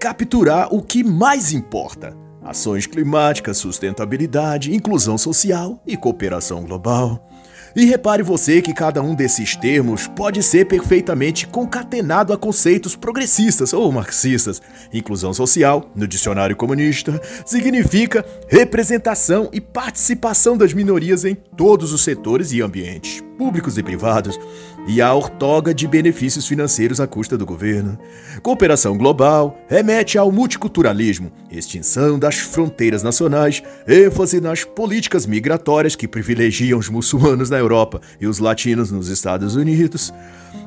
capturar 0.00 0.72
o 0.72 0.82
que 0.82 1.04
mais 1.04 1.52
importa: 1.52 2.16
ações 2.42 2.86
climáticas, 2.86 3.58
sustentabilidade, 3.58 4.74
inclusão 4.74 5.18
social 5.18 5.82
e 5.86 5.98
cooperação 5.98 6.64
global. 6.64 7.29
E 7.74 7.84
repare 7.84 8.22
você 8.22 8.60
que 8.60 8.74
cada 8.74 9.02
um 9.02 9.14
desses 9.14 9.54
termos 9.56 10.06
pode 10.08 10.42
ser 10.42 10.66
perfeitamente 10.66 11.46
concatenado 11.46 12.32
a 12.32 12.36
conceitos 12.36 12.96
progressistas 12.96 13.72
ou 13.72 13.90
marxistas. 13.92 14.60
Inclusão 14.92 15.32
social, 15.32 15.90
no 15.94 16.06
dicionário 16.06 16.56
comunista, 16.56 17.20
significa 17.46 18.24
representação 18.48 19.48
e 19.52 19.60
participação 19.60 20.56
das 20.56 20.74
minorias 20.74 21.24
em 21.24 21.34
todos 21.34 21.92
os 21.92 22.02
setores 22.02 22.52
e 22.52 22.60
ambientes, 22.60 23.22
públicos 23.40 23.78
e 23.78 23.82
privados, 23.82 24.38
e 24.86 25.00
a 25.00 25.14
ortoga 25.14 25.72
de 25.72 25.88
benefícios 25.88 26.46
financeiros 26.46 27.00
à 27.00 27.06
custa 27.06 27.38
do 27.38 27.46
governo. 27.46 27.98
Cooperação 28.42 28.98
global 28.98 29.58
remete 29.66 30.18
ao 30.18 30.30
multiculturalismo, 30.30 31.32
extinção 31.50 32.18
das 32.18 32.36
fronteiras 32.36 33.02
nacionais, 33.02 33.62
ênfase 33.88 34.42
nas 34.42 34.62
políticas 34.62 35.24
migratórias 35.24 35.96
que 35.96 36.06
privilegiam 36.06 36.78
os 36.78 36.90
muçulmanos 36.90 37.48
na 37.48 37.56
Europa 37.56 38.02
e 38.20 38.26
os 38.26 38.38
latinos 38.38 38.90
nos 38.90 39.08
Estados 39.08 39.56
Unidos, 39.56 40.12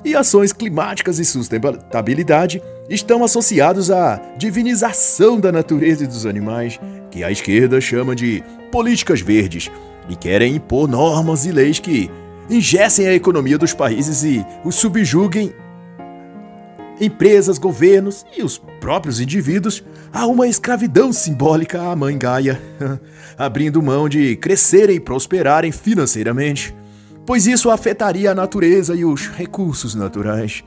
e 0.03 0.15
ações 0.15 0.51
climáticas 0.51 1.19
e 1.19 1.25
sustentabilidade 1.25 2.59
estão 2.89 3.23
associados 3.23 3.91
à 3.91 4.19
divinização 4.35 5.39
da 5.39 5.51
natureza 5.51 6.05
e 6.05 6.07
dos 6.07 6.25
animais, 6.25 6.79
que 7.11 7.23
a 7.23 7.29
esquerda 7.29 7.79
chama 7.79 8.15
de 8.15 8.43
políticas 8.71 9.21
verdes, 9.21 9.69
e 10.09 10.15
querem 10.15 10.55
impor 10.55 10.87
normas 10.87 11.45
e 11.45 11.51
leis 11.51 11.79
que 11.79 12.09
ingessem 12.49 13.07
a 13.07 13.13
economia 13.13 13.57
dos 13.57 13.73
países 13.73 14.23
e 14.23 14.45
os 14.63 14.75
subjuguem. 14.75 15.53
Empresas, 16.99 17.57
governos 17.57 18.25
e 18.37 18.43
os 18.43 18.57
próprios 18.79 19.19
indivíduos. 19.19 19.83
A 20.11 20.27
uma 20.27 20.47
escravidão 20.47 21.11
simbólica 21.11 21.81
à 21.81 21.95
mãe 21.95 22.17
Gaia, 22.17 22.61
abrindo 23.37 23.81
mão 23.81 24.07
de 24.07 24.35
crescerem 24.35 24.97
e 24.97 24.99
prosperarem 24.99 25.71
financeiramente, 25.71 26.75
pois 27.25 27.47
isso 27.47 27.71
afetaria 27.71 28.31
a 28.31 28.35
natureza 28.35 28.95
e 28.95 29.03
os 29.03 29.27
recursos 29.27 29.95
naturais. 29.95 30.63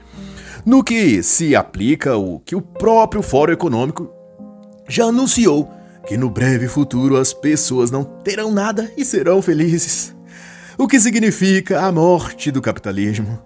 No 0.64 0.82
que 0.82 1.22
se 1.22 1.54
aplica 1.54 2.16
o 2.16 2.40
que 2.40 2.56
o 2.56 2.60
próprio 2.60 3.22
Fórum 3.22 3.52
Econômico 3.52 4.10
já 4.88 5.04
anunciou 5.04 5.70
que 6.08 6.16
no 6.16 6.28
breve 6.28 6.66
futuro 6.66 7.16
as 7.16 7.32
pessoas 7.32 7.90
não 7.90 8.02
terão 8.02 8.52
nada 8.52 8.90
e 8.96 9.04
serão 9.04 9.40
felizes 9.40 10.15
o 10.78 10.86
que 10.86 11.00
significa 11.00 11.80
a 11.80 11.92
morte 11.92 12.50
do 12.50 12.60
capitalismo. 12.60 13.38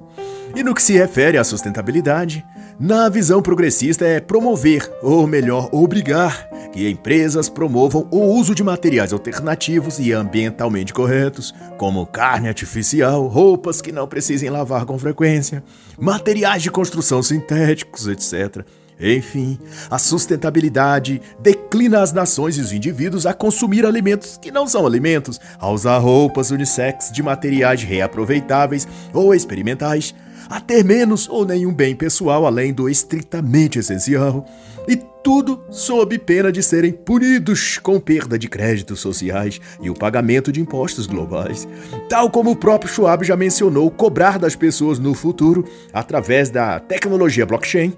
E 0.55 0.63
no 0.65 0.75
que 0.75 0.83
se 0.83 0.95
refere 0.95 1.39
à 1.39 1.45
sustentabilidade, 1.45 2.45
na 2.79 3.09
visão 3.09 3.41
progressista 3.41 4.05
é 4.05 4.21
promover, 4.21 4.91
ou 5.03 5.27
melhor, 5.27 5.69
obrigar, 5.71 6.49
que 6.73 6.89
empresas 6.89 7.49
promovam 7.49 8.09
o 8.11 8.19
uso 8.19 8.55
de 8.55 8.65
materiais 8.65 9.13
alternativos 9.13 9.99
e 9.99 10.13
ambientalmente 10.13 10.93
corretos, 10.93 11.55
como 11.77 12.07
carne 12.07 12.49
artificial, 12.49 13.27
roupas 13.27 13.81
que 13.81 13.93
não 13.93 14.09
precisem 14.09 14.51
lavar 14.51 14.87
com 14.87 14.99
frequência, 14.99 15.63
materiais 15.99 16.63
de 16.63 16.71
construção 16.71 17.23
sintéticos, 17.23 18.09
etc. 18.09 18.65
Enfim, 19.01 19.59
a 19.91 19.99
sustentabilidade 19.99 21.23
declina 21.41 22.03
as 22.03 22.13
nações 22.13 22.59
e 22.59 22.61
os 22.61 22.73
indivíduos 22.73 23.25
a 23.25 23.33
consumir 23.33 23.87
alimentos 23.87 24.37
que 24.37 24.51
não 24.51 24.69
são 24.69 24.87
alimentos, 24.87 25.41
a 25.59 25.71
usar 25.71 25.99
roupas 25.99 26.51
unissex 26.51 27.11
de 27.11 27.23
materiais 27.23 27.83
reaproveitáveis 27.83 28.87
ou 29.15 29.35
experimentais, 29.35 30.15
a 30.51 30.61
ter 30.61 30.85
menos 30.85 31.29
ou 31.29 31.47
nenhum 31.47 31.73
bem 31.73 31.95
pessoal 31.95 32.45
além 32.45 32.75
do 32.75 32.89
estritamente 32.89 33.79
essencial, 33.79 34.45
e 34.89 34.97
tudo 35.23 35.63
sob 35.71 36.19
pena 36.19 36.51
de 36.51 36.63
serem 36.63 36.93
punidos 36.93 37.79
com 37.79 38.01
perda 38.01 38.39
de 38.39 38.49
créditos 38.49 39.01
sociais 39.01 39.61
e 39.81 39.91
o 39.91 39.95
pagamento 39.95 40.51
de 40.51 40.61
impostos 40.61 41.07
globais. 41.07 41.69
Tal 42.09 42.31
como 42.31 42.51
o 42.51 42.57
próprio 42.57 42.93
Schwab 42.93 43.25
já 43.25 43.37
mencionou, 43.37 43.91
cobrar 43.91 44.39
das 44.39 44.57
pessoas 44.57 44.99
no 44.99 45.15
futuro, 45.15 45.65
através 45.93 46.51
da 46.51 46.81
tecnologia 46.81 47.47
blockchain, 47.47 47.93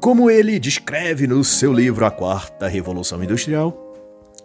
como 0.00 0.30
ele 0.30 0.58
descreve 0.58 1.26
no 1.26 1.42
seu 1.42 1.72
livro 1.72 2.04
A 2.04 2.10
Quarta 2.10 2.68
Revolução 2.68 3.22
Industrial. 3.22 3.74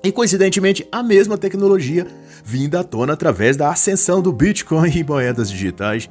E 0.04 0.12
coincidentemente, 0.12 0.88
a 0.92 1.04
mesma 1.04 1.38
tecnologia 1.38 2.08
vinda 2.44 2.80
à 2.80 2.84
tona 2.84 3.14
através 3.14 3.56
da 3.56 3.70
ascensão 3.70 4.22
do 4.22 4.32
Bitcoin 4.32 4.92
e 4.96 5.04
moedas 5.04 5.52
digitais. 5.52 6.10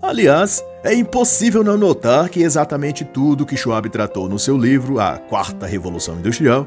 Aliás, 0.00 0.62
é 0.84 0.94
impossível 0.94 1.64
não 1.64 1.76
notar 1.76 2.28
que 2.28 2.42
exatamente 2.42 3.04
tudo 3.04 3.46
que 3.46 3.56
Schwab 3.56 3.88
tratou 3.88 4.28
no 4.28 4.38
seu 4.38 4.56
livro 4.56 5.00
A 5.00 5.18
Quarta 5.18 5.66
Revolução 5.66 6.18
Industrial 6.18 6.66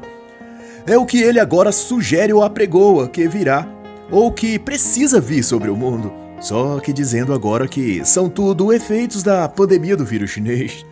é 0.86 0.98
o 0.98 1.06
que 1.06 1.22
ele 1.22 1.38
agora 1.38 1.72
sugere 1.72 2.32
ou 2.32 2.42
apregoa 2.42 3.08
que 3.08 3.28
virá 3.28 3.66
ou 4.10 4.32
que 4.32 4.58
precisa 4.58 5.20
vir 5.20 5.42
sobre 5.42 5.70
o 5.70 5.76
mundo, 5.76 6.12
só 6.40 6.80
que 6.80 6.92
dizendo 6.92 7.32
agora 7.32 7.68
que 7.68 8.04
são 8.04 8.28
tudo 8.28 8.72
efeitos 8.72 9.22
da 9.22 9.48
pandemia 9.48 9.96
do 9.96 10.04
vírus 10.04 10.30
chinês. 10.30 10.84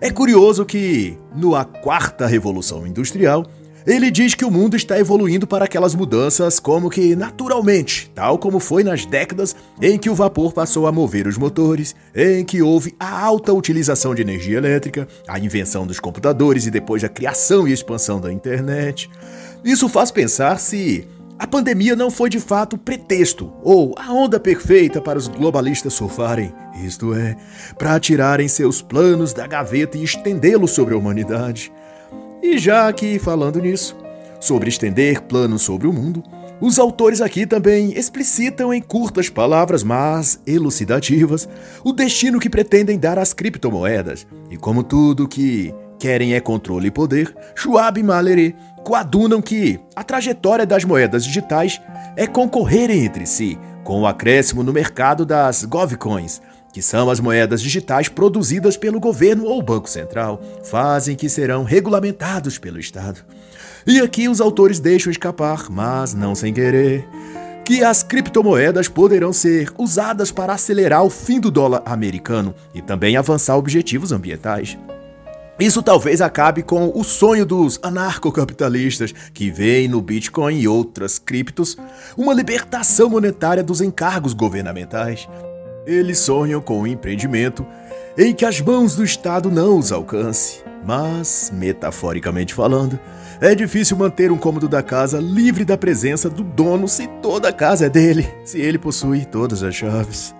É 0.00 0.12
curioso 0.12 0.64
que, 0.64 1.18
no 1.34 1.56
A 1.56 1.64
Quarta 1.64 2.24
Revolução 2.24 2.86
Industrial, 2.86 3.44
ele 3.84 4.12
diz 4.12 4.32
que 4.32 4.44
o 4.44 4.50
mundo 4.50 4.76
está 4.76 4.96
evoluindo 4.96 5.44
para 5.44 5.64
aquelas 5.64 5.92
mudanças 5.92 6.60
como 6.60 6.88
que 6.88 7.16
naturalmente, 7.16 8.08
tal 8.14 8.38
como 8.38 8.60
foi 8.60 8.84
nas 8.84 9.04
décadas 9.04 9.56
em 9.82 9.98
que 9.98 10.08
o 10.08 10.14
vapor 10.14 10.52
passou 10.52 10.86
a 10.86 10.92
mover 10.92 11.26
os 11.26 11.36
motores, 11.36 11.96
em 12.14 12.44
que 12.44 12.62
houve 12.62 12.94
a 13.00 13.24
alta 13.24 13.52
utilização 13.52 14.14
de 14.14 14.22
energia 14.22 14.58
elétrica, 14.58 15.08
a 15.26 15.36
invenção 15.38 15.84
dos 15.84 15.98
computadores 15.98 16.66
e 16.66 16.70
depois 16.70 17.02
a 17.02 17.08
criação 17.08 17.66
e 17.66 17.72
expansão 17.72 18.20
da 18.20 18.32
internet. 18.32 19.10
Isso 19.64 19.88
faz 19.88 20.12
pensar 20.12 20.60
se 20.60 21.08
a 21.38 21.46
pandemia 21.46 21.94
não 21.94 22.10
foi 22.10 22.28
de 22.28 22.40
fato 22.40 22.76
pretexto 22.76 23.52
ou 23.62 23.94
a 23.96 24.12
onda 24.12 24.40
perfeita 24.40 25.00
para 25.00 25.18
os 25.18 25.28
globalistas 25.28 25.94
surfarem, 25.94 26.52
isto 26.82 27.14
é, 27.14 27.36
para 27.78 28.00
tirarem 28.00 28.48
seus 28.48 28.82
planos 28.82 29.32
da 29.32 29.46
gaveta 29.46 29.96
e 29.96 30.02
estendê-los 30.02 30.72
sobre 30.72 30.94
a 30.94 30.98
humanidade. 30.98 31.72
E 32.42 32.58
já 32.58 32.92
que 32.92 33.18
falando 33.18 33.60
nisso, 33.60 33.96
sobre 34.40 34.68
estender 34.68 35.22
planos 35.22 35.62
sobre 35.62 35.86
o 35.86 35.92
mundo, 35.92 36.24
os 36.60 36.76
autores 36.76 37.20
aqui 37.20 37.46
também 37.46 37.92
explicitam 37.96 38.74
em 38.74 38.82
curtas 38.82 39.28
palavras, 39.28 39.84
mas 39.84 40.40
elucidativas, 40.44 41.48
o 41.84 41.92
destino 41.92 42.40
que 42.40 42.50
pretendem 42.50 42.98
dar 42.98 43.16
às 43.16 43.32
criptomoedas. 43.32 44.26
E 44.50 44.56
como 44.56 44.82
tudo 44.82 45.28
que 45.28 45.72
querem 46.00 46.34
é 46.34 46.40
controle 46.40 46.88
e 46.88 46.92
poder, 46.92 47.32
Schwab 47.54 47.98
e 47.98 48.02
Mallory 48.02 48.56
coadunam 48.88 49.42
que 49.42 49.78
a 49.94 50.02
trajetória 50.02 50.64
das 50.64 50.82
moedas 50.82 51.22
digitais 51.22 51.78
é 52.16 52.26
concorrerem 52.26 53.04
entre 53.04 53.26
si, 53.26 53.58
com 53.84 54.00
o 54.00 54.06
acréscimo 54.06 54.62
no 54.62 54.72
mercado 54.72 55.26
das 55.26 55.62
Govcoins, 55.66 56.40
que 56.72 56.80
são 56.80 57.10
as 57.10 57.20
moedas 57.20 57.60
digitais 57.60 58.08
produzidas 58.08 58.78
pelo 58.78 58.98
governo 58.98 59.44
ou 59.44 59.60
Banco 59.60 59.90
Central, 59.90 60.40
fazem 60.64 61.14
que 61.14 61.28
serão 61.28 61.64
regulamentados 61.64 62.56
pelo 62.56 62.80
Estado. 62.80 63.20
E 63.86 64.00
aqui 64.00 64.26
os 64.26 64.40
autores 64.40 64.80
deixam 64.80 65.10
escapar, 65.10 65.66
mas 65.68 66.14
não 66.14 66.34
sem 66.34 66.54
querer, 66.54 67.06
que 67.66 67.84
as 67.84 68.02
criptomoedas 68.02 68.88
poderão 68.88 69.34
ser 69.34 69.70
usadas 69.76 70.32
para 70.32 70.54
acelerar 70.54 71.04
o 71.04 71.10
fim 71.10 71.38
do 71.38 71.50
dólar 71.50 71.82
americano 71.84 72.54
e 72.74 72.80
também 72.80 73.18
avançar 73.18 73.58
objetivos 73.58 74.12
ambientais. 74.12 74.78
Isso 75.58 75.82
talvez 75.82 76.20
acabe 76.20 76.62
com 76.62 76.92
o 76.94 77.02
sonho 77.02 77.44
dos 77.44 77.80
anarcocapitalistas 77.82 79.12
que 79.34 79.50
veem 79.50 79.88
no 79.88 80.00
Bitcoin 80.00 80.56
e 80.56 80.68
outras 80.68 81.18
criptos 81.18 81.76
uma 82.16 82.32
libertação 82.32 83.10
monetária 83.10 83.62
dos 83.62 83.80
encargos 83.80 84.32
governamentais, 84.32 85.28
eles 85.84 86.20
sonham 86.20 86.60
com 86.60 86.82
um 86.82 86.86
empreendimento 86.86 87.66
em 88.16 88.32
que 88.32 88.44
as 88.44 88.60
mãos 88.60 88.94
do 88.94 89.02
Estado 89.02 89.50
não 89.50 89.78
os 89.78 89.90
alcance. 89.90 90.62
Mas, 90.86 91.50
metaforicamente 91.52 92.54
falando, 92.54 92.98
é 93.40 93.52
difícil 93.52 93.96
manter 93.96 94.30
um 94.30 94.38
cômodo 94.38 94.68
da 94.68 94.82
casa 94.82 95.18
livre 95.18 95.64
da 95.64 95.76
presença 95.76 96.30
do 96.30 96.44
dono 96.44 96.86
se 96.86 97.08
toda 97.20 97.48
a 97.48 97.52
casa 97.52 97.86
é 97.86 97.88
dele, 97.88 98.28
se 98.44 98.60
ele 98.60 98.78
possui 98.78 99.24
todas 99.24 99.64
as 99.64 99.74
chaves. 99.74 100.32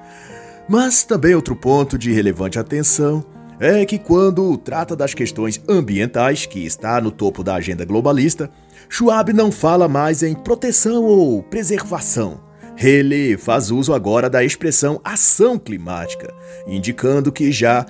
Mas 0.68 1.02
também 1.02 1.34
outro 1.34 1.56
ponto 1.56 1.98
de 1.98 2.12
relevante 2.12 2.58
atenção 2.58 3.24
é 3.60 3.84
que 3.84 3.98
quando 3.98 4.56
trata 4.56 4.94
das 4.94 5.14
questões 5.14 5.60
ambientais, 5.68 6.46
que 6.46 6.64
está 6.64 7.00
no 7.00 7.10
topo 7.10 7.42
da 7.42 7.54
agenda 7.54 7.84
globalista, 7.84 8.50
Schwab 8.88 9.32
não 9.32 9.50
fala 9.50 9.88
mais 9.88 10.22
em 10.22 10.34
proteção 10.34 11.04
ou 11.04 11.42
preservação, 11.42 12.40
ele 12.80 13.36
faz 13.36 13.70
uso 13.70 13.92
agora 13.92 14.30
da 14.30 14.44
expressão 14.44 15.00
ação 15.02 15.58
climática, 15.58 16.32
indicando 16.66 17.32
que 17.32 17.50
já 17.50 17.84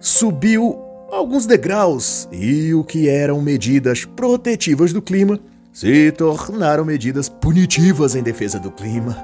subiu 0.00 0.78
alguns 1.10 1.44
degraus 1.44 2.26
e 2.32 2.72
o 2.72 2.82
que 2.82 3.08
eram 3.08 3.42
medidas 3.42 4.04
protetivas 4.04 4.92
do 4.92 5.02
clima 5.02 5.38
se 5.72 6.10
tornaram 6.12 6.84
medidas 6.84 7.28
punitivas 7.28 8.14
em 8.14 8.22
defesa 8.22 8.58
do 8.58 8.70
clima. 8.70 9.16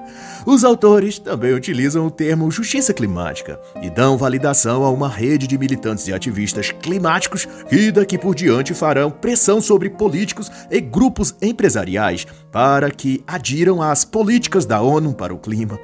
Os 0.46 0.64
autores 0.64 1.18
também 1.18 1.52
utilizam 1.52 2.06
o 2.06 2.10
termo 2.10 2.50
justiça 2.50 2.94
climática 2.94 3.58
e 3.82 3.90
dão 3.90 4.16
validação 4.16 4.84
a 4.84 4.90
uma 4.90 5.08
rede 5.08 5.46
de 5.46 5.58
militantes 5.58 6.06
e 6.06 6.12
ativistas 6.12 6.70
climáticos 6.70 7.46
que 7.68 7.90
daqui 7.90 8.16
por 8.16 8.34
diante 8.34 8.74
farão 8.74 9.10
pressão 9.10 9.60
sobre 9.60 9.90
políticos 9.90 10.50
e 10.70 10.80
grupos 10.80 11.34
empresariais 11.42 12.26
para 12.52 12.90
que 12.90 13.22
adiram 13.26 13.82
às 13.82 14.04
políticas 14.04 14.64
da 14.64 14.80
ONU 14.80 15.14
para 15.14 15.34
o 15.34 15.38
clima 15.38 15.78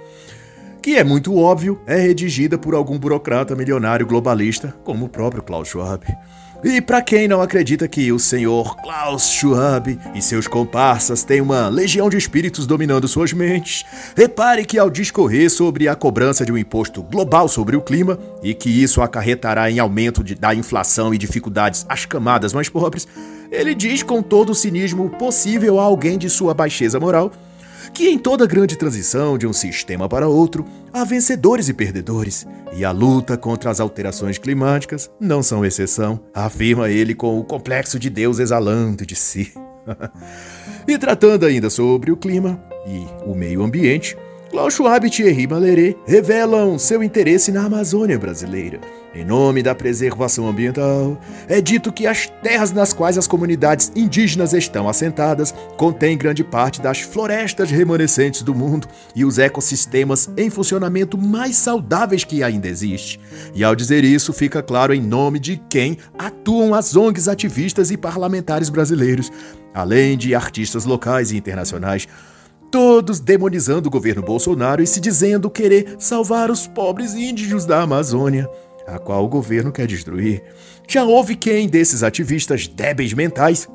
que 0.82 0.96
é 0.96 1.04
muito 1.04 1.36
óbvio, 1.36 1.80
é 1.86 1.96
redigida 1.96 2.58
por 2.58 2.74
algum 2.74 2.98
burocrata 2.98 3.54
milionário 3.54 4.04
globalista, 4.04 4.74
como 4.82 5.04
o 5.04 5.08
próprio 5.08 5.40
Klaus 5.40 5.68
Schwab. 5.68 6.04
E 6.64 6.80
para 6.80 7.02
quem 7.02 7.26
não 7.26 7.42
acredita 7.42 7.88
que 7.88 8.12
o 8.12 8.20
senhor 8.20 8.76
Klaus 8.76 9.30
Schwab 9.30 9.98
e 10.14 10.22
seus 10.22 10.46
comparsas 10.46 11.24
têm 11.24 11.40
uma 11.40 11.68
legião 11.68 12.08
de 12.08 12.16
espíritos 12.16 12.68
dominando 12.68 13.08
suas 13.08 13.32
mentes, 13.32 13.84
repare 14.16 14.64
que 14.64 14.78
ao 14.78 14.88
discorrer 14.88 15.50
sobre 15.50 15.88
a 15.88 15.96
cobrança 15.96 16.46
de 16.46 16.52
um 16.52 16.56
imposto 16.56 17.02
global 17.02 17.48
sobre 17.48 17.74
o 17.76 17.82
clima 17.82 18.16
e 18.44 18.54
que 18.54 18.70
isso 18.70 19.02
acarretará 19.02 19.68
em 19.72 19.80
aumento 19.80 20.22
de, 20.22 20.36
da 20.36 20.54
inflação 20.54 21.12
e 21.12 21.18
dificuldades 21.18 21.84
às 21.88 22.06
camadas 22.06 22.52
mais 22.52 22.68
pobres, 22.68 23.08
ele 23.50 23.74
diz 23.74 24.04
com 24.04 24.22
todo 24.22 24.50
o 24.50 24.54
cinismo 24.54 25.10
possível 25.10 25.80
a 25.80 25.82
alguém 25.82 26.16
de 26.16 26.30
sua 26.30 26.54
baixeza 26.54 27.00
moral 27.00 27.32
que 27.92 28.08
em 28.08 28.18
toda 28.18 28.46
grande 28.46 28.76
transição 28.76 29.36
de 29.36 29.46
um 29.46 29.52
sistema 29.52 30.08
para 30.08 30.28
outro, 30.28 30.64
há 30.92 31.04
vencedores 31.04 31.68
e 31.68 31.74
perdedores, 31.74 32.46
e 32.74 32.84
a 32.84 32.90
luta 32.90 33.36
contra 33.36 33.70
as 33.70 33.80
alterações 33.80 34.38
climáticas 34.38 35.10
não 35.20 35.42
são 35.42 35.64
exceção, 35.64 36.20
afirma 36.32 36.90
ele 36.90 37.14
com 37.14 37.38
o 37.38 37.44
complexo 37.44 37.98
de 37.98 38.08
Deus 38.08 38.38
exalando 38.38 39.04
de 39.04 39.14
si. 39.14 39.52
e 40.88 40.96
tratando 40.96 41.44
ainda 41.44 41.68
sobre 41.68 42.10
o 42.10 42.16
clima 42.16 42.62
e 42.86 43.06
o 43.26 43.34
meio 43.34 43.62
ambiente, 43.62 44.16
Klaus 44.50 44.74
Schwab 44.74 45.06
e 45.06 45.10
Thierry 45.10 45.46
Maleret 45.46 45.96
revelam 46.06 46.78
seu 46.78 47.02
interesse 47.02 47.50
na 47.50 47.64
Amazônia 47.64 48.18
brasileira. 48.18 48.80
Em 49.14 49.26
nome 49.26 49.62
da 49.62 49.74
preservação 49.74 50.48
ambiental, 50.48 51.20
é 51.46 51.60
dito 51.60 51.92
que 51.92 52.06
as 52.06 52.32
terras 52.42 52.72
nas 52.72 52.94
quais 52.94 53.18
as 53.18 53.26
comunidades 53.26 53.92
indígenas 53.94 54.54
estão 54.54 54.88
assentadas 54.88 55.54
contêm 55.76 56.16
grande 56.16 56.42
parte 56.42 56.80
das 56.80 57.00
florestas 57.00 57.70
remanescentes 57.70 58.40
do 58.40 58.54
mundo 58.54 58.88
e 59.14 59.22
os 59.22 59.38
ecossistemas 59.38 60.30
em 60.34 60.48
funcionamento 60.48 61.18
mais 61.18 61.56
saudáveis 61.56 62.24
que 62.24 62.42
ainda 62.42 62.68
existe. 62.68 63.20
E 63.54 63.62
ao 63.62 63.76
dizer 63.76 64.02
isso, 64.02 64.32
fica 64.32 64.62
claro 64.62 64.94
em 64.94 65.02
nome 65.02 65.38
de 65.38 65.60
quem 65.68 65.98
atuam 66.18 66.72
as 66.72 66.96
ONGs 66.96 67.28
ativistas 67.28 67.90
e 67.90 67.98
parlamentares 67.98 68.70
brasileiros, 68.70 69.30
além 69.74 70.16
de 70.16 70.34
artistas 70.34 70.86
locais 70.86 71.32
e 71.32 71.36
internacionais 71.36 72.08
todos 72.70 73.20
demonizando 73.20 73.88
o 73.88 73.92
governo 73.92 74.22
Bolsonaro 74.22 74.82
e 74.82 74.86
se 74.86 74.98
dizendo 74.98 75.50
querer 75.50 75.96
salvar 75.98 76.50
os 76.50 76.66
pobres 76.66 77.12
índios 77.14 77.66
da 77.66 77.82
Amazônia, 77.82 78.48
a 78.86 78.98
qual 78.98 79.24
o 79.24 79.28
governo 79.28 79.72
quer 79.72 79.86
destruir. 79.86 80.42
Já 80.88 81.04
houve 81.04 81.36
quem 81.36 81.68
desses 81.68 82.02
ativistas 82.02 82.66
débeis 82.66 83.12
mentais 83.12 83.68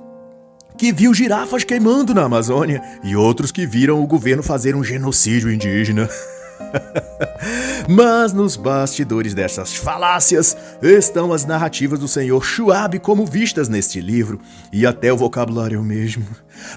que 0.78 0.91
viu 0.91 1.13
girafas 1.13 1.63
queimando 1.63 2.13
na 2.13 2.24
Amazônia 2.24 2.82
e 3.04 3.15
outros 3.15 3.52
que 3.52 3.65
viram 3.65 4.02
o 4.02 4.08
governo 4.08 4.43
fazer 4.43 4.76
um 4.76 4.84
genocídio 4.84 5.52
indígena. 5.52 6.08
Mas 7.88 8.34
nos 8.34 8.56
bastidores 8.56 9.34
dessas 9.34 9.76
falácias 9.76 10.58
estão 10.82 11.32
as 11.32 11.46
narrativas 11.46 12.00
do 12.00 12.08
senhor 12.08 12.43
Schwab 12.43 13.00
como 13.00 13.26
vistas 13.26 13.70
neste 13.70 14.02
livro, 14.02 14.39
e 14.72 14.86
até 14.86 15.12
o 15.12 15.17
vocabulário 15.17 15.82
mesmo. 15.84 16.26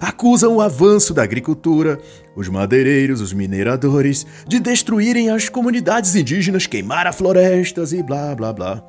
Acusam 0.01 0.57
o 0.57 0.61
avanço 0.61 1.13
da 1.13 1.23
agricultura, 1.23 1.99
os 2.37 2.49
madeireiros, 2.49 3.21
os 3.21 3.33
mineradores, 3.33 4.27
de 4.47 4.61
destruírem 4.61 5.31
as 5.31 5.49
comunidades 5.49 6.15
indígenas, 6.15 6.67
queimar 6.67 7.07
as 7.07 7.17
florestas 7.17 7.93
e 7.93 8.03
blá 8.03 8.35
blá 8.35 8.53
blá. 8.53 8.83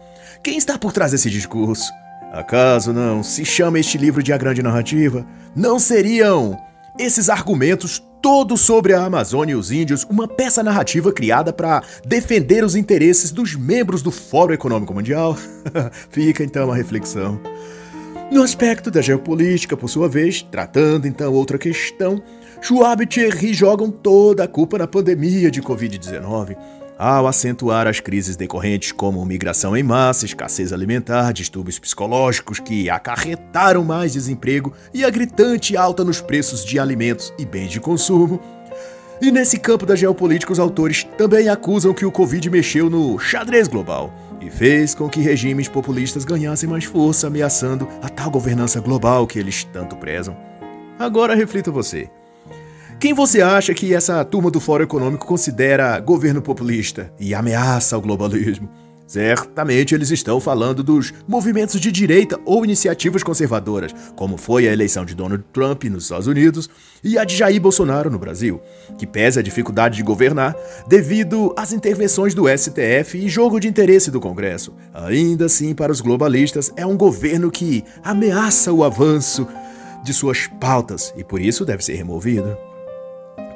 Quem 0.44 0.58
está 0.58 0.78
por 0.78 0.92
trás 0.92 1.12
desse 1.12 1.30
discurso? 1.30 1.92
Acaso 2.32 2.94
não 2.94 3.24
se 3.24 3.44
chama 3.44 3.80
este 3.80 3.98
livro 3.98 4.24
de 4.24 4.32
A 4.32 4.38
Grande 4.38 4.64
Narrativa? 4.64 5.26
Não 5.56 5.80
seriam 5.80 6.58
esses 6.98 7.30
argumentos 7.30 8.02
todos 8.22 8.62
sobre 8.62 8.94
a 8.94 9.04
Amazônia 9.04 9.54
e 9.54 9.56
os 9.56 9.72
índios, 9.72 10.06
uma 10.10 10.28
peça 10.28 10.62
narrativa 10.62 11.12
criada 11.12 11.52
para 11.52 11.84
defender 12.06 12.64
os 12.64 12.76
interesses 12.76 13.32
dos 13.32 13.56
membros 13.56 14.04
do 14.04 14.12
Fórum 14.12 14.54
Econômico 14.54 14.94
Mundial? 14.94 15.36
Fica 16.10 16.44
então 16.44 16.72
a 16.72 16.76
reflexão. 16.76 17.40
No 18.32 18.44
aspecto 18.44 18.92
da 18.92 19.02
geopolítica, 19.02 19.76
por 19.76 19.90
sua 19.90 20.08
vez, 20.08 20.42
tratando 20.42 21.08
então 21.08 21.34
outra 21.34 21.58
questão, 21.58 22.22
Schwab 22.62 23.04
e 23.04 23.08
Thierry 23.08 23.54
jogam 23.54 23.90
toda 23.90 24.44
a 24.44 24.48
culpa 24.48 24.78
na 24.78 24.88
pandemia 24.88 25.50
de 25.50 25.62
Covid-19 25.62 26.56
ao 27.02 27.26
acentuar 27.26 27.88
as 27.88 28.00
crises 28.00 28.36
decorrentes 28.36 28.92
como 28.92 29.26
migração 29.26 29.76
em 29.76 29.82
massa, 29.82 30.24
escassez 30.24 30.72
alimentar, 30.72 31.32
distúrbios 31.32 31.80
psicológicos 31.80 32.60
que 32.60 32.92
acarretaram 32.92 33.84
mais 33.84 34.14
desemprego 34.14 34.72
e 34.94 35.04
a 35.04 35.10
gritante 35.10 35.76
alta 35.76 36.04
nos 36.04 36.22
preços 36.22 36.64
de 36.64 36.78
alimentos 36.78 37.34
e 37.40 37.46
bens 37.46 37.72
de 37.72 37.80
consumo. 37.80 38.40
E 39.20 39.32
nesse 39.32 39.58
campo 39.58 39.84
da 39.84 39.96
geopolítica, 39.96 40.54
os 40.54 40.60
autores 40.60 41.04
também 41.18 41.50
acusam 41.50 41.92
que 41.92 42.06
o 42.06 42.12
Covid 42.12 42.48
mexeu 42.52 42.88
no 42.88 43.18
xadrez 43.18 43.68
global 43.68 44.14
e 44.40 44.52
fez 44.52 44.94
com 44.94 45.10
que 45.10 45.22
regimes 45.22 45.68
populistas 45.68 46.24
ganhassem 46.24 46.70
mais 46.70 46.84
força, 46.84 47.26
ameaçando 47.26 47.88
a 48.04 48.10
tal 48.10 48.30
governança 48.30 48.80
global 48.80 49.26
que 49.26 49.40
eles 49.40 49.64
tanto 49.64 49.96
prezam. 49.96 50.38
Agora 51.00 51.34
reflita 51.34 51.72
você. 51.72 52.12
Quem 53.02 53.16
você 53.16 53.42
acha 53.42 53.74
que 53.74 53.96
essa 53.96 54.24
turma 54.24 54.52
do 54.52 54.60
Fórum 54.60 54.84
Econômico 54.84 55.26
considera 55.26 56.00
governo 56.00 56.40
populista 56.40 57.12
e 57.20 57.34
ameaça 57.34 57.96
ao 57.96 58.02
globalismo? 58.02 58.70
Certamente 59.08 59.96
eles 59.96 60.12
estão 60.12 60.40
falando 60.40 60.84
dos 60.84 61.12
movimentos 61.28 61.82
de 61.82 61.92
direita 61.92 62.40
ou 62.46 62.64
iniciativas 62.64 63.24
conservadoras, 63.24 63.92
como 64.16 64.38
foi 64.38 64.68
a 64.68 64.72
eleição 64.72 65.04
de 65.04 65.16
Donald 65.16 65.44
Trump 65.52 65.86
nos 65.86 66.04
Estados 66.04 66.28
Unidos 66.28 66.70
e 67.04 67.18
a 67.18 67.24
de 67.24 67.36
Jair 67.36 67.60
Bolsonaro 67.60 68.12
no 68.12 68.20
Brasil, 68.20 68.62
que 69.00 69.08
pesa 69.08 69.40
a 69.40 69.44
dificuldade 69.44 69.98
de 69.98 70.04
governar 70.04 70.56
devido 70.88 71.56
às 71.58 71.74
intervenções 71.74 72.36
do 72.36 72.46
STF 72.48 73.18
e 73.18 73.28
jogo 73.28 73.60
de 73.60 73.68
interesse 73.68 74.12
do 74.12 74.22
Congresso. 74.22 74.76
Ainda 74.94 75.46
assim, 75.46 75.74
para 75.74 75.92
os 75.92 76.02
globalistas, 76.02 76.72
é 76.76 76.86
um 76.86 76.96
governo 76.96 77.50
que 77.50 77.84
ameaça 78.04 78.72
o 78.72 78.84
avanço 78.84 79.48
de 80.04 80.14
suas 80.14 80.46
pautas 80.60 81.12
e 81.18 81.24
por 81.24 81.42
isso 81.42 81.66
deve 81.66 81.84
ser 81.84 81.96
removido. 81.96 82.56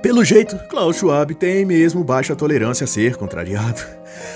Pelo 0.05 0.23
jeito, 0.23 0.55
Klaus 0.69 0.97
Schwab 0.97 1.33
tem 1.33 1.65
mesmo 1.65 2.03
baixa 2.03 2.35
tolerância 2.35 2.83
a 2.83 2.87
ser 2.87 3.15
contrariado. 3.15 3.81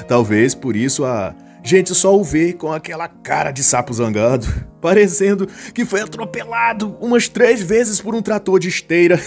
Talvez 0.08 0.56
por 0.56 0.76
isso 0.76 1.06
a 1.06 1.36
gente 1.64 1.94
só 1.94 2.18
o 2.18 2.24
vê 2.24 2.54
com 2.54 2.74
aquela 2.74 3.08
cara 3.08 3.52
de 3.52 3.64
sapo 3.64 3.94
zangado, 3.94 4.48
parecendo 4.82 5.46
que 5.72 5.86
foi 5.86 6.02
atropelado 6.02 6.98
umas 7.00 7.28
três 7.28 7.62
vezes 7.62 8.02
por 8.02 8.16
um 8.16 8.22
trator 8.24 8.60
de 8.60 8.68
esteira. 8.68 9.22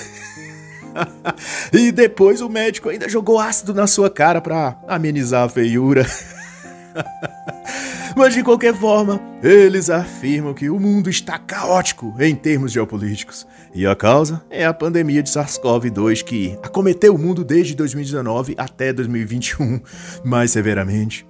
e 1.72 1.92
depois 1.92 2.40
o 2.40 2.48
médico 2.48 2.88
ainda 2.88 3.08
jogou 3.08 3.38
ácido 3.38 3.72
na 3.72 3.86
sua 3.86 4.10
cara 4.10 4.40
para 4.40 4.76
amenizar 4.88 5.44
a 5.44 5.48
feiura. 5.48 6.04
Mas 8.16 8.34
de 8.34 8.42
qualquer 8.42 8.74
forma, 8.74 9.20
eles 9.42 9.88
afirmam 9.88 10.52
que 10.52 10.68
o 10.68 10.78
mundo 10.78 11.08
está 11.08 11.38
caótico 11.38 12.14
em 12.18 12.34
termos 12.34 12.72
geopolíticos. 12.72 13.46
E 13.74 13.86
a 13.86 13.94
causa 13.94 14.42
é 14.50 14.64
a 14.64 14.74
pandemia 14.74 15.22
de 15.22 15.30
SARS-CoV-2 15.30 16.22
que 16.22 16.58
acometeu 16.62 17.14
o 17.14 17.18
mundo 17.18 17.44
desde 17.44 17.74
2019 17.74 18.54
até 18.58 18.92
2021 18.92 19.80
mais 20.24 20.50
severamente. 20.50 21.26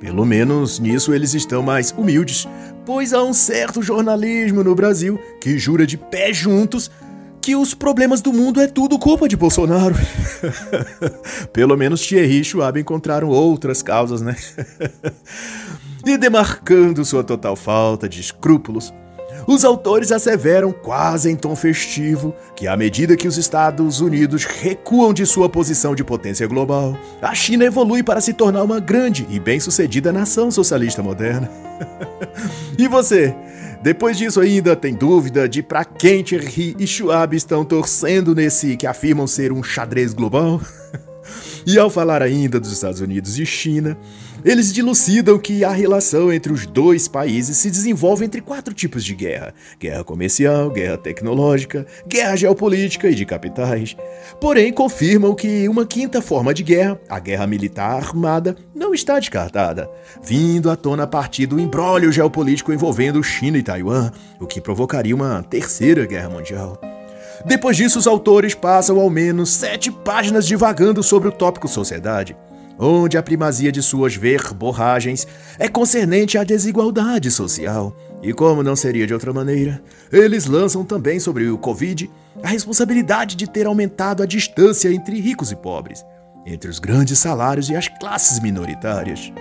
Pelo 0.00 0.24
menos 0.24 0.80
nisso 0.80 1.14
eles 1.14 1.32
estão 1.32 1.62
mais 1.62 1.92
humildes, 1.92 2.48
pois 2.84 3.12
há 3.12 3.22
um 3.22 3.32
certo 3.32 3.80
jornalismo 3.82 4.64
no 4.64 4.74
Brasil 4.74 5.20
que 5.40 5.58
jura 5.58 5.86
de 5.86 5.96
pé 5.96 6.32
juntos 6.32 6.90
que 7.40 7.56
os 7.56 7.74
problemas 7.74 8.20
do 8.20 8.32
mundo 8.32 8.60
é 8.60 8.68
tudo 8.68 8.98
culpa 8.98 9.28
de 9.28 9.36
Bolsonaro. 9.36 9.94
Pelo 11.52 11.76
menos 11.76 12.00
Thierry 12.00 12.40
e 12.40 12.44
Schwab 12.44 12.78
encontraram 12.78 13.28
outras 13.28 13.82
causas, 13.82 14.22
né? 14.22 14.36
e 16.04 16.16
demarcando 16.16 17.04
sua 17.04 17.22
total 17.22 17.56
falta 17.56 18.08
de 18.08 18.20
escrúpulos, 18.20 18.92
os 19.46 19.64
autores 19.64 20.12
asseveram, 20.12 20.72
quase 20.72 21.30
em 21.30 21.36
tom 21.36 21.56
festivo, 21.56 22.34
que 22.54 22.66
à 22.66 22.76
medida 22.76 23.16
que 23.16 23.26
os 23.26 23.36
Estados 23.36 24.00
Unidos 24.00 24.44
recuam 24.44 25.12
de 25.12 25.26
sua 25.26 25.48
posição 25.48 25.94
de 25.94 26.04
potência 26.04 26.46
global, 26.46 26.96
a 27.20 27.34
China 27.34 27.64
evolui 27.64 28.02
para 28.02 28.20
se 28.20 28.32
tornar 28.32 28.62
uma 28.62 28.78
grande 28.78 29.26
e 29.30 29.40
bem-sucedida 29.40 30.12
nação 30.12 30.50
socialista 30.50 31.02
moderna. 31.02 31.50
e 32.78 32.86
você? 32.86 33.34
Depois 33.82 34.16
disso 34.16 34.40
ainda 34.40 34.76
tem 34.76 34.94
dúvida 34.94 35.48
de 35.48 35.60
para 35.60 35.84
quem 35.84 36.22
Thierry 36.22 36.76
e 36.78 36.86
Schwab 36.86 37.36
estão 37.36 37.64
torcendo 37.64 38.32
nesse 38.32 38.76
que 38.76 38.86
afirmam 38.86 39.26
ser 39.26 39.50
um 39.50 39.62
xadrez 39.62 40.14
global? 40.14 40.60
e 41.66 41.76
ao 41.78 41.90
falar 41.90 42.22
ainda 42.22 42.60
dos 42.60 42.70
Estados 42.70 43.00
Unidos 43.00 43.40
e 43.40 43.46
China, 43.46 43.98
eles 44.44 44.72
dilucidam 44.72 45.38
que 45.38 45.64
a 45.64 45.70
relação 45.70 46.32
entre 46.32 46.52
os 46.52 46.66
dois 46.66 47.06
países 47.06 47.56
se 47.56 47.70
desenvolve 47.70 48.24
entre 48.24 48.40
quatro 48.40 48.74
tipos 48.74 49.04
de 49.04 49.14
guerra: 49.14 49.54
guerra 49.78 50.02
comercial, 50.02 50.70
guerra 50.70 50.98
tecnológica, 50.98 51.86
guerra 52.06 52.36
geopolítica 52.36 53.08
e 53.08 53.14
de 53.14 53.24
capitais. 53.24 53.96
Porém, 54.40 54.72
confirmam 54.72 55.34
que 55.34 55.68
uma 55.68 55.86
quinta 55.86 56.20
forma 56.20 56.52
de 56.52 56.62
guerra, 56.62 57.00
a 57.08 57.18
guerra 57.18 57.46
militar 57.46 57.96
armada, 57.96 58.56
não 58.74 58.92
está 58.92 59.18
descartada, 59.18 59.88
vindo 60.22 60.70
à 60.70 60.76
tona 60.76 61.04
a 61.04 61.06
partir 61.06 61.46
do 61.46 61.60
embrólio 61.60 62.10
geopolítico 62.10 62.72
envolvendo 62.72 63.22
China 63.22 63.58
e 63.58 63.62
Taiwan, 63.62 64.10
o 64.40 64.46
que 64.46 64.60
provocaria 64.60 65.14
uma 65.14 65.42
terceira 65.42 66.04
guerra 66.04 66.28
mundial. 66.28 66.80
Depois 67.44 67.76
disso, 67.76 67.98
os 67.98 68.06
autores 68.06 68.54
passam 68.54 69.00
ao 69.00 69.10
menos 69.10 69.50
sete 69.50 69.90
páginas 69.90 70.46
divagando 70.46 71.02
sobre 71.02 71.28
o 71.28 71.32
tópico 71.32 71.66
sociedade 71.66 72.36
onde 72.78 73.16
a 73.16 73.22
primazia 73.22 73.70
de 73.70 73.82
suas 73.82 74.16
verborragens 74.16 75.26
é 75.58 75.68
concernente 75.68 76.38
à 76.38 76.44
desigualdade 76.44 77.30
social. 77.30 77.96
E 78.22 78.32
como 78.32 78.62
não 78.62 78.76
seria 78.76 79.06
de 79.06 79.14
outra 79.14 79.32
maneira, 79.32 79.82
eles 80.10 80.46
lançam 80.46 80.84
também 80.84 81.18
sobre 81.20 81.48
o 81.48 81.58
Covid 81.58 82.10
a 82.42 82.48
responsabilidade 82.48 83.36
de 83.36 83.48
ter 83.48 83.66
aumentado 83.66 84.22
a 84.22 84.26
distância 84.26 84.92
entre 84.92 85.20
ricos 85.20 85.52
e 85.52 85.56
pobres, 85.56 86.04
entre 86.46 86.70
os 86.70 86.78
grandes 86.78 87.18
salários 87.18 87.68
e 87.68 87.76
as 87.76 87.88
classes 87.88 88.40
minoritárias. 88.40 89.32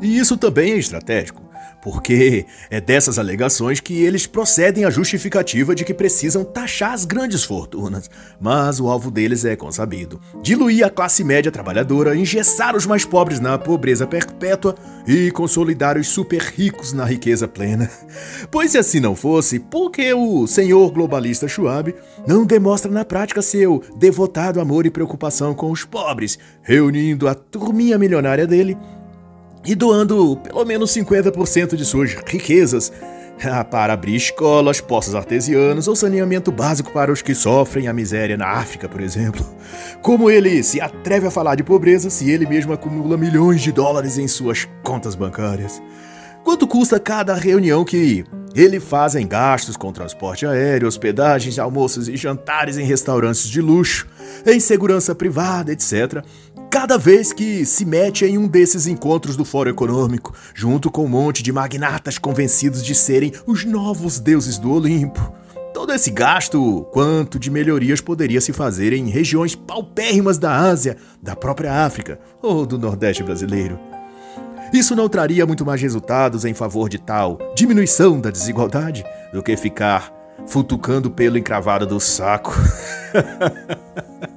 E 0.00 0.18
isso 0.18 0.36
também 0.36 0.72
é 0.72 0.78
estratégico 0.78 1.45
porque 1.82 2.46
é 2.70 2.80
dessas 2.80 3.18
alegações 3.18 3.80
que 3.80 4.02
eles 4.02 4.26
procedem 4.26 4.84
à 4.84 4.90
justificativa 4.90 5.74
de 5.74 5.84
que 5.84 5.94
precisam 5.94 6.44
taxar 6.44 6.92
as 6.92 7.04
grandes 7.04 7.44
fortunas. 7.44 8.10
Mas 8.40 8.80
o 8.80 8.88
alvo 8.88 9.10
deles 9.10 9.44
é 9.44 9.54
consabido: 9.56 10.20
diluir 10.42 10.84
a 10.84 10.90
classe 10.90 11.22
média 11.22 11.52
trabalhadora, 11.52 12.16
engessar 12.16 12.76
os 12.76 12.86
mais 12.86 13.04
pobres 13.04 13.40
na 13.40 13.58
pobreza 13.58 14.06
perpétua 14.06 14.74
e 15.06 15.30
consolidar 15.30 15.96
os 15.96 16.08
super 16.08 16.40
ricos 16.40 16.92
na 16.92 17.04
riqueza 17.04 17.46
plena. 17.46 17.90
Pois 18.50 18.72
se 18.72 18.78
assim 18.78 19.00
não 19.00 19.14
fosse, 19.14 19.58
por 19.58 19.90
que 19.90 20.12
o 20.12 20.46
senhor 20.46 20.90
globalista 20.90 21.48
Schwab 21.48 21.94
não 22.26 22.44
demonstra 22.44 22.90
na 22.90 23.04
prática 23.04 23.42
seu 23.42 23.82
devotado 23.96 24.60
amor 24.60 24.86
e 24.86 24.90
preocupação 24.90 25.54
com 25.54 25.70
os 25.70 25.84
pobres, 25.84 26.38
reunindo 26.62 27.28
a 27.28 27.34
turminha 27.34 27.98
milionária 27.98 28.46
dele 28.46 28.76
e 29.66 29.74
doando 29.74 30.36
pelo 30.36 30.64
menos 30.64 30.94
50% 30.94 31.74
de 31.74 31.84
suas 31.84 32.14
riquezas 32.26 32.92
para 33.70 33.92
abrir 33.92 34.16
escolas, 34.16 34.80
poços 34.80 35.14
artesianos 35.14 35.88
ou 35.88 35.94
saneamento 35.94 36.50
básico 36.50 36.90
para 36.92 37.12
os 37.12 37.20
que 37.20 37.34
sofrem 37.34 37.86
a 37.86 37.92
miséria 37.92 38.36
na 38.36 38.48
África, 38.48 38.88
por 38.88 39.00
exemplo. 39.00 39.44
Como 40.00 40.30
ele 40.30 40.62
se 40.62 40.80
atreve 40.80 41.26
a 41.26 41.30
falar 41.30 41.54
de 41.54 41.62
pobreza 41.62 42.08
se 42.08 42.30
ele 42.30 42.46
mesmo 42.46 42.72
acumula 42.72 43.16
milhões 43.16 43.60
de 43.60 43.72
dólares 43.72 44.16
em 44.16 44.26
suas 44.26 44.66
contas 44.82 45.14
bancárias? 45.14 45.82
Quanto 46.42 46.66
custa 46.66 47.00
cada 47.00 47.34
reunião 47.34 47.84
que 47.84 48.24
ele 48.54 48.80
faz 48.80 49.14
em 49.14 49.26
gastos 49.26 49.76
com 49.76 49.92
transporte 49.92 50.46
aéreo, 50.46 50.88
hospedagens, 50.88 51.58
almoços 51.58 52.08
e 52.08 52.16
jantares 52.16 52.78
em 52.78 52.84
restaurantes 52.84 53.48
de 53.48 53.60
luxo, 53.60 54.06
em 54.46 54.58
segurança 54.60 55.14
privada, 55.14 55.72
etc 55.72 56.24
cada 56.78 56.98
vez 56.98 57.32
que 57.32 57.64
se 57.64 57.86
mete 57.86 58.26
em 58.26 58.36
um 58.36 58.46
desses 58.46 58.86
encontros 58.86 59.34
do 59.34 59.46
Fórum 59.46 59.70
Econômico, 59.70 60.34
junto 60.54 60.90
com 60.90 61.06
um 61.06 61.08
monte 61.08 61.42
de 61.42 61.50
magnatas 61.50 62.18
convencidos 62.18 62.84
de 62.84 62.94
serem 62.94 63.32
os 63.46 63.64
novos 63.64 64.20
deuses 64.20 64.58
do 64.58 64.70
Olimpo. 64.70 65.32
Todo 65.72 65.94
esse 65.94 66.10
gasto, 66.10 66.86
quanto 66.92 67.38
de 67.38 67.50
melhorias 67.50 68.02
poderia 68.02 68.42
se 68.42 68.52
fazer 68.52 68.92
em 68.92 69.08
regiões 69.08 69.54
paupérrimas 69.54 70.36
da 70.36 70.54
Ásia, 70.54 70.98
da 71.22 71.34
própria 71.34 71.86
África 71.86 72.20
ou 72.42 72.66
do 72.66 72.78
Nordeste 72.78 73.22
brasileiro? 73.22 73.80
Isso 74.70 74.94
não 74.94 75.08
traria 75.08 75.46
muito 75.46 75.64
mais 75.64 75.80
resultados 75.80 76.44
em 76.44 76.52
favor 76.52 76.90
de 76.90 76.98
tal 76.98 77.38
diminuição 77.56 78.20
da 78.20 78.30
desigualdade 78.30 79.02
do 79.32 79.42
que 79.42 79.56
ficar 79.56 80.12
futucando 80.46 81.10
pelo 81.10 81.38
encravado 81.38 81.86
do 81.86 81.98
saco. 81.98 82.54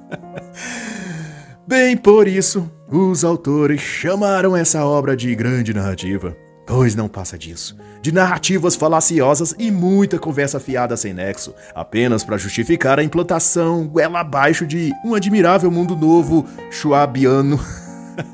Bem 1.70 1.96
por 1.96 2.26
isso, 2.26 2.68
os 2.90 3.22
autores 3.22 3.80
chamaram 3.80 4.56
essa 4.56 4.84
obra 4.84 5.16
de 5.16 5.32
grande 5.36 5.72
narrativa, 5.72 6.36
pois 6.66 6.96
não 6.96 7.06
passa 7.06 7.38
disso. 7.38 7.76
De 8.02 8.10
narrativas 8.10 8.74
falaciosas 8.74 9.54
e 9.56 9.70
muita 9.70 10.18
conversa 10.18 10.58
fiada 10.58 10.96
sem 10.96 11.14
nexo, 11.14 11.54
apenas 11.72 12.24
para 12.24 12.36
justificar 12.36 12.98
a 12.98 13.04
implantação 13.04 13.86
goela 13.86 14.18
abaixo 14.18 14.66
de 14.66 14.90
um 15.04 15.14
admirável 15.14 15.70
mundo 15.70 15.94
novo 15.94 16.44
schwabiano. 16.72 17.60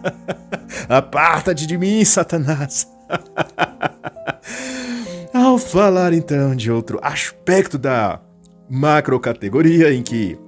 Aparta-te 0.89 1.67
de 1.67 1.77
mim, 1.77 2.03
Satanás! 2.07 2.89
Ao 5.35 5.59
falar 5.59 6.15
então 6.15 6.57
de 6.57 6.73
outro 6.73 6.99
aspecto 7.03 7.77
da 7.77 8.19
macrocategoria 8.67 9.93
em 9.93 10.03
que 10.03 10.39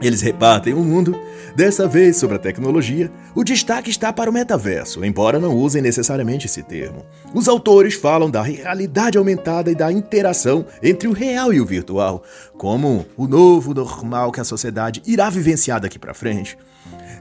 Eles 0.00 0.20
repartem 0.20 0.74
o 0.74 0.84
mundo, 0.84 1.18
dessa 1.56 1.88
vez 1.88 2.16
sobre 2.16 2.36
a 2.36 2.38
tecnologia, 2.38 3.10
o 3.34 3.42
destaque 3.42 3.90
está 3.90 4.12
para 4.12 4.30
o 4.30 4.32
metaverso, 4.32 5.04
embora 5.04 5.40
não 5.40 5.56
usem 5.56 5.82
necessariamente 5.82 6.46
esse 6.46 6.62
termo. 6.62 7.04
Os 7.34 7.48
autores 7.48 7.94
falam 7.94 8.30
da 8.30 8.40
realidade 8.40 9.18
aumentada 9.18 9.72
e 9.72 9.74
da 9.74 9.90
interação 9.90 10.64
entre 10.80 11.08
o 11.08 11.12
real 11.12 11.52
e 11.52 11.60
o 11.60 11.66
virtual, 11.66 12.22
como 12.56 13.06
o 13.16 13.26
novo 13.26 13.74
normal 13.74 14.30
que 14.30 14.40
a 14.40 14.44
sociedade 14.44 15.02
irá 15.04 15.28
vivenciar 15.28 15.80
daqui 15.80 15.98
para 15.98 16.14
frente. 16.14 16.56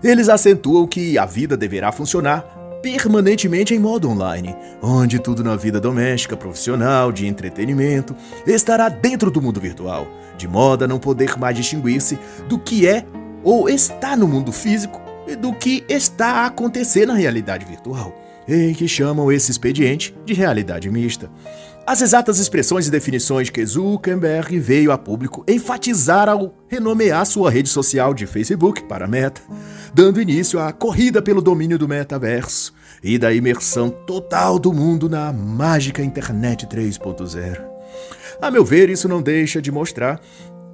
Eles 0.03 0.29
acentuam 0.29 0.85
que 0.85 1.17
a 1.17 1.25
vida 1.25 1.57
deverá 1.57 1.91
funcionar 1.91 2.66
permanentemente 2.81 3.73
em 3.73 3.79
modo 3.79 4.09
online, 4.09 4.55
onde 4.81 5.19
tudo 5.19 5.43
na 5.43 5.55
vida 5.55 5.79
doméstica, 5.79 6.37
profissional, 6.37 7.11
de 7.11 7.27
entretenimento 7.27 8.15
estará 8.45 8.89
dentro 8.89 9.31
do 9.31 9.41
mundo 9.41 9.59
virtual, 9.59 10.07
de 10.37 10.47
modo 10.47 10.85
a 10.85 10.87
não 10.87 10.99
poder 10.99 11.37
mais 11.37 11.55
distinguir-se 11.55 12.17
do 12.47 12.57
que 12.57 12.87
é 12.87 13.05
ou 13.43 13.69
está 13.69 14.15
no 14.15 14.27
mundo 14.27 14.51
físico 14.51 15.01
e 15.27 15.35
do 15.35 15.53
que 15.53 15.83
está 15.89 16.27
a 16.27 16.45
acontecer 16.47 17.05
na 17.05 17.13
realidade 17.13 17.65
virtual, 17.65 18.15
em 18.47 18.73
que 18.73 18.87
chamam 18.87 19.31
esse 19.31 19.51
expediente 19.51 20.15
de 20.25 20.33
realidade 20.33 20.89
mista. 20.89 21.29
As 21.87 22.01
exatas 22.01 22.37
expressões 22.37 22.85
e 22.85 22.91
definições 22.91 23.49
que 23.49 23.65
Zuckerberg 23.65 24.59
veio 24.59 24.91
a 24.91 24.97
público 24.97 25.45
enfatizar 25.47 26.27
ao 26.27 26.53
renomear 26.67 27.25
sua 27.25 27.49
rede 27.49 27.69
social 27.69 28.13
de 28.13 28.27
Facebook 28.27 28.83
para 28.83 29.07
Meta, 29.07 29.41
dando 29.93 30.21
início 30.21 30.59
à 30.59 30.73
corrida 30.73 31.21
pelo 31.21 31.41
domínio 31.41 31.79
do 31.79 31.87
metaverso 31.87 32.73
e 33.01 33.17
da 33.17 33.33
imersão 33.33 33.89
total 33.89 34.59
do 34.59 34.73
mundo 34.73 35.07
na 35.07 35.31
mágica 35.31 36.03
internet 36.03 36.67
3.0. 36.67 37.61
A 38.41 38.51
meu 38.51 38.65
ver, 38.65 38.89
isso 38.89 39.07
não 39.07 39.21
deixa 39.21 39.61
de 39.61 39.71
mostrar 39.71 40.19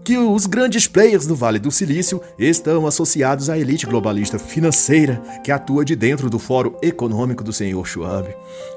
que 0.03 0.17
os 0.17 0.45
grandes 0.45 0.85
players 0.85 1.25
do 1.25 1.35
Vale 1.35 1.57
do 1.57 1.71
Silício 1.71 2.21
estão 2.37 2.85
associados 2.85 3.49
à 3.49 3.57
elite 3.57 3.85
globalista 3.85 4.37
financeira 4.37 5.21
que 5.43 5.51
atua 5.51 5.85
de 5.85 5.95
dentro 5.95 6.29
do 6.29 6.37
Fórum 6.37 6.73
Econômico 6.81 7.43
do 7.43 7.53
Senhor 7.53 7.87
Schwab. 7.87 8.27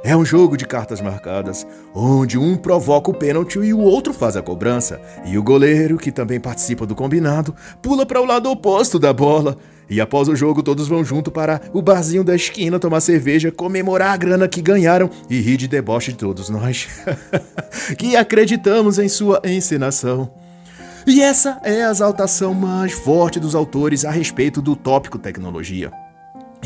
É 0.05 0.17
um 0.17 0.25
jogo 0.25 0.57
de 0.57 0.65
cartas 0.65 1.01
marcadas, 1.01 1.67
onde 1.93 2.39
um 2.39 2.57
provoca 2.57 3.11
o 3.11 3.15
pênalti 3.15 3.59
e 3.59 3.75
o 3.75 3.81
outro 3.81 4.15
faz 4.15 4.37
a 4.37 4.43
cobrança, 4.43 5.01
e 5.25 5.37
o 5.37 5.43
goleiro, 5.43 5.99
que 5.99 6.13
também 6.13 6.39
participa 6.39 6.87
do 6.87 6.95
combinado, 6.95 7.55
pula 7.83 8.07
para 8.07 8.21
o 8.21 8.25
lado 8.25 8.49
oposto 8.49 8.99
da 8.99 9.13
bola. 9.13 9.57
E 9.89 10.01
após 10.01 10.29
o 10.29 10.35
jogo, 10.35 10.63
todos 10.63 10.89
vão 10.89 11.05
junto 11.05 11.31
para 11.31 11.61
o 11.73 11.81
barzinho 11.81 12.25
da 12.25 12.35
esquina 12.35 12.79
tomar 12.79 13.01
cerveja, 13.01 13.53
comemorar 13.53 14.13
a 14.13 14.17
grana 14.17 14.49
que 14.49 14.61
ganharam 14.61 15.09
e 15.31 15.41
rir 15.41 15.57
de 15.57 15.69
deboche 15.69 16.13
de 16.13 16.19
todos 16.19 16.49
nós, 16.49 16.89
que 17.97 18.17
acreditamos 18.17 18.99
em 18.99 19.09
sua 19.09 19.41
encenação. 19.45 20.46
E 21.07 21.23
essa 21.23 21.61
é 21.63 21.85
a 21.85 21.91
exaltação 21.91 22.53
mais 22.53 22.93
forte 22.93 23.39
dos 23.39 23.55
autores 23.55 24.05
a 24.05 24.11
respeito 24.11 24.61
do 24.61 24.75
tópico 24.75 25.17
tecnologia. 25.19 25.93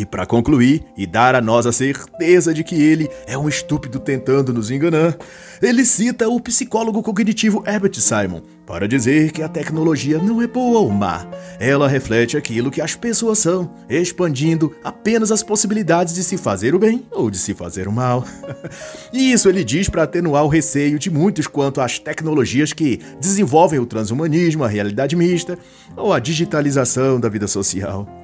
E 0.01 0.07
para 0.07 0.25
concluir 0.25 0.83
e 0.97 1.07
dar 1.07 1.35
a 1.35 1.43
nós 1.43 1.67
a 1.67 1.73
certeza 1.73 2.55
de 2.55 2.65
que 2.65 2.75
ele 2.75 3.07
é 3.27 3.37
um 3.37 3.51
estúpido 3.51 4.01
tentando 4.01 4.51
nos 4.51 4.71
enganar, 4.71 5.15
ele 5.61 5.85
cita 5.85 6.27
o 6.27 6.41
psicólogo 6.41 7.03
cognitivo 7.03 7.63
Herbert 7.67 7.93
Simon 7.97 8.41
para 8.67 8.89
dizer 8.89 9.31
que 9.31 9.43
a 9.43 9.49
tecnologia 9.49 10.17
não 10.17 10.41
é 10.41 10.47
boa 10.47 10.79
ou 10.79 10.89
má. 10.89 11.27
Ela 11.59 11.87
reflete 11.87 12.35
aquilo 12.35 12.71
que 12.71 12.81
as 12.81 12.95
pessoas 12.95 13.41
são, 13.41 13.75
expandindo 13.91 14.75
apenas 14.83 15.31
as 15.31 15.43
possibilidades 15.43 16.15
de 16.15 16.25
se 16.25 16.39
fazer 16.39 16.75
o 16.75 16.79
bem 16.79 17.05
ou 17.11 17.31
de 17.31 17.37
se 17.37 17.53
fazer 17.53 17.87
o 17.87 17.93
mal. 17.93 18.25
e 19.13 19.33
isso 19.33 19.51
ele 19.51 19.63
diz 19.63 19.91
para 19.91 20.05
atenuar 20.05 20.47
o 20.47 20.49
receio 20.49 20.99
de 20.99 21.11
muitos 21.11 21.47
quanto 21.47 21.79
às 21.79 21.99
tecnologias 21.99 22.73
que 22.73 23.01
desenvolvem 23.21 23.79
o 23.79 23.85
transhumanismo, 23.85 24.65
a 24.65 24.69
realidade 24.69 25.15
mista 25.15 25.59
ou 25.95 26.11
a 26.11 26.19
digitalização 26.19 27.21
da 27.21 27.29
vida 27.29 27.47
social. 27.47 28.20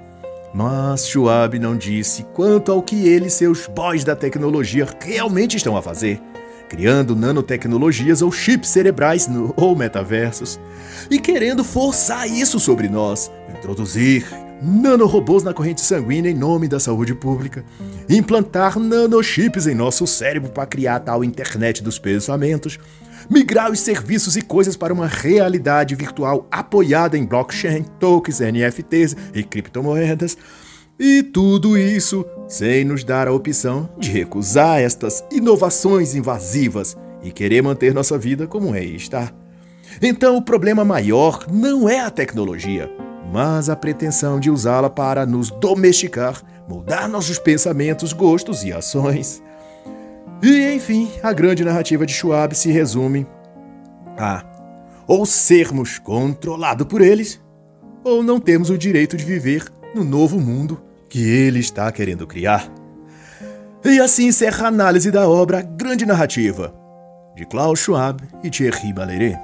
Mas 0.57 1.07
Schwab 1.07 1.59
não 1.59 1.77
disse 1.77 2.23
quanto 2.33 2.73
ao 2.73 2.83
que 2.83 3.07
ele 3.07 3.27
e 3.27 3.31
seus 3.31 3.66
boys 3.66 4.05
da 4.05 4.16
tecnologia 4.16 4.88
realmente 4.99 5.59
estão 5.59 5.77
a 5.77 5.83
fazer, 5.83 6.19
criando 6.66 7.14
nanotecnologias 7.14 8.23
ou 8.23 8.33
chips 8.33 8.71
cerebrais 8.71 9.29
no, 9.29 9.53
ou 9.55 9.77
metaversos, 9.77 10.59
e 11.11 11.19
querendo 11.19 11.62
forçar 11.62 12.27
isso 12.27 12.59
sobre 12.59 12.88
nós, 12.88 13.31
introduzir 13.55 14.27
nanorobôs 14.62 15.42
na 15.42 15.53
corrente 15.53 15.83
sanguínea 15.83 16.31
em 16.31 16.35
nome 16.35 16.69
da 16.69 16.81
saúde 16.81 17.14
pública, 17.14 17.62
implantar 18.09 18.79
nanochips 18.79 19.66
em 19.66 19.75
nosso 19.75 20.07
cérebro 20.07 20.51
para 20.51 20.64
criar 20.64 21.01
tal 21.01 21.23
internet 21.23 21.83
dos 21.83 21.99
pensamentos, 21.99 22.79
migrar 23.30 23.70
os 23.70 23.80
serviços 23.80 24.36
e 24.36 24.42
coisas 24.42 24.76
para 24.76 24.92
uma 24.92 25.06
realidade 25.06 25.94
virtual 25.94 26.46
apoiada 26.50 27.16
em 27.16 27.24
blockchain, 27.24 27.84
tokens, 27.98 28.40
NFTs 28.40 29.16
e 29.34 29.42
criptomoedas. 29.42 30.36
E 30.98 31.22
tudo 31.22 31.76
isso 31.76 32.24
sem 32.48 32.84
nos 32.84 33.04
dar 33.04 33.28
a 33.28 33.32
opção 33.32 33.90
de 33.98 34.10
recusar 34.10 34.80
estas 34.80 35.22
inovações 35.30 36.14
invasivas 36.14 36.96
e 37.22 37.30
querer 37.30 37.62
manter 37.62 37.92
nossa 37.92 38.16
vida 38.16 38.46
como 38.46 38.74
é 38.74 38.82
está. 38.82 39.30
Então 40.00 40.36
o 40.36 40.42
problema 40.42 40.84
maior 40.84 41.46
não 41.50 41.88
é 41.88 42.00
a 42.00 42.10
tecnologia, 42.10 42.90
mas 43.32 43.68
a 43.68 43.76
pretensão 43.76 44.40
de 44.40 44.50
usá-la 44.50 44.88
para 44.88 45.26
nos 45.26 45.50
domesticar, 45.50 46.40
mudar 46.68 47.08
nossos 47.08 47.38
pensamentos, 47.38 48.12
gostos 48.12 48.64
e 48.64 48.72
ações. 48.72 49.42
E 50.42 50.75
enfim, 50.75 51.11
a 51.22 51.33
grande 51.33 51.64
narrativa 51.64 52.05
de 52.05 52.12
Schwab 52.12 52.55
se 52.55 52.70
resume 52.70 53.27
a 54.18 54.44
ou 55.07 55.25
sermos 55.25 55.99
controlados 55.99 56.87
por 56.87 57.01
eles, 57.01 57.40
ou 58.03 58.22
não 58.22 58.40
temos 58.40 58.70
o 58.70 58.79
direito 58.79 59.16
de 59.16 59.25
viver 59.25 59.64
no 59.94 60.05
novo 60.05 60.40
mundo 60.40 60.83
que 61.09 61.22
ele 61.29 61.61
está 61.61 61.90
querendo 61.92 62.27
criar. 62.27 62.68
E 63.85 64.01
assim 64.01 64.27
encerra 64.27 64.64
a 64.64 64.68
análise 64.68 65.11
da 65.12 65.29
obra 65.29 65.62
Grande 65.62 66.05
Narrativa, 66.05 66.75
de 67.37 67.46
Klaus 67.46 67.81
Schwab 67.81 68.20
e 68.42 68.51
Thierry 68.51 68.92
Baleret. 68.92 69.38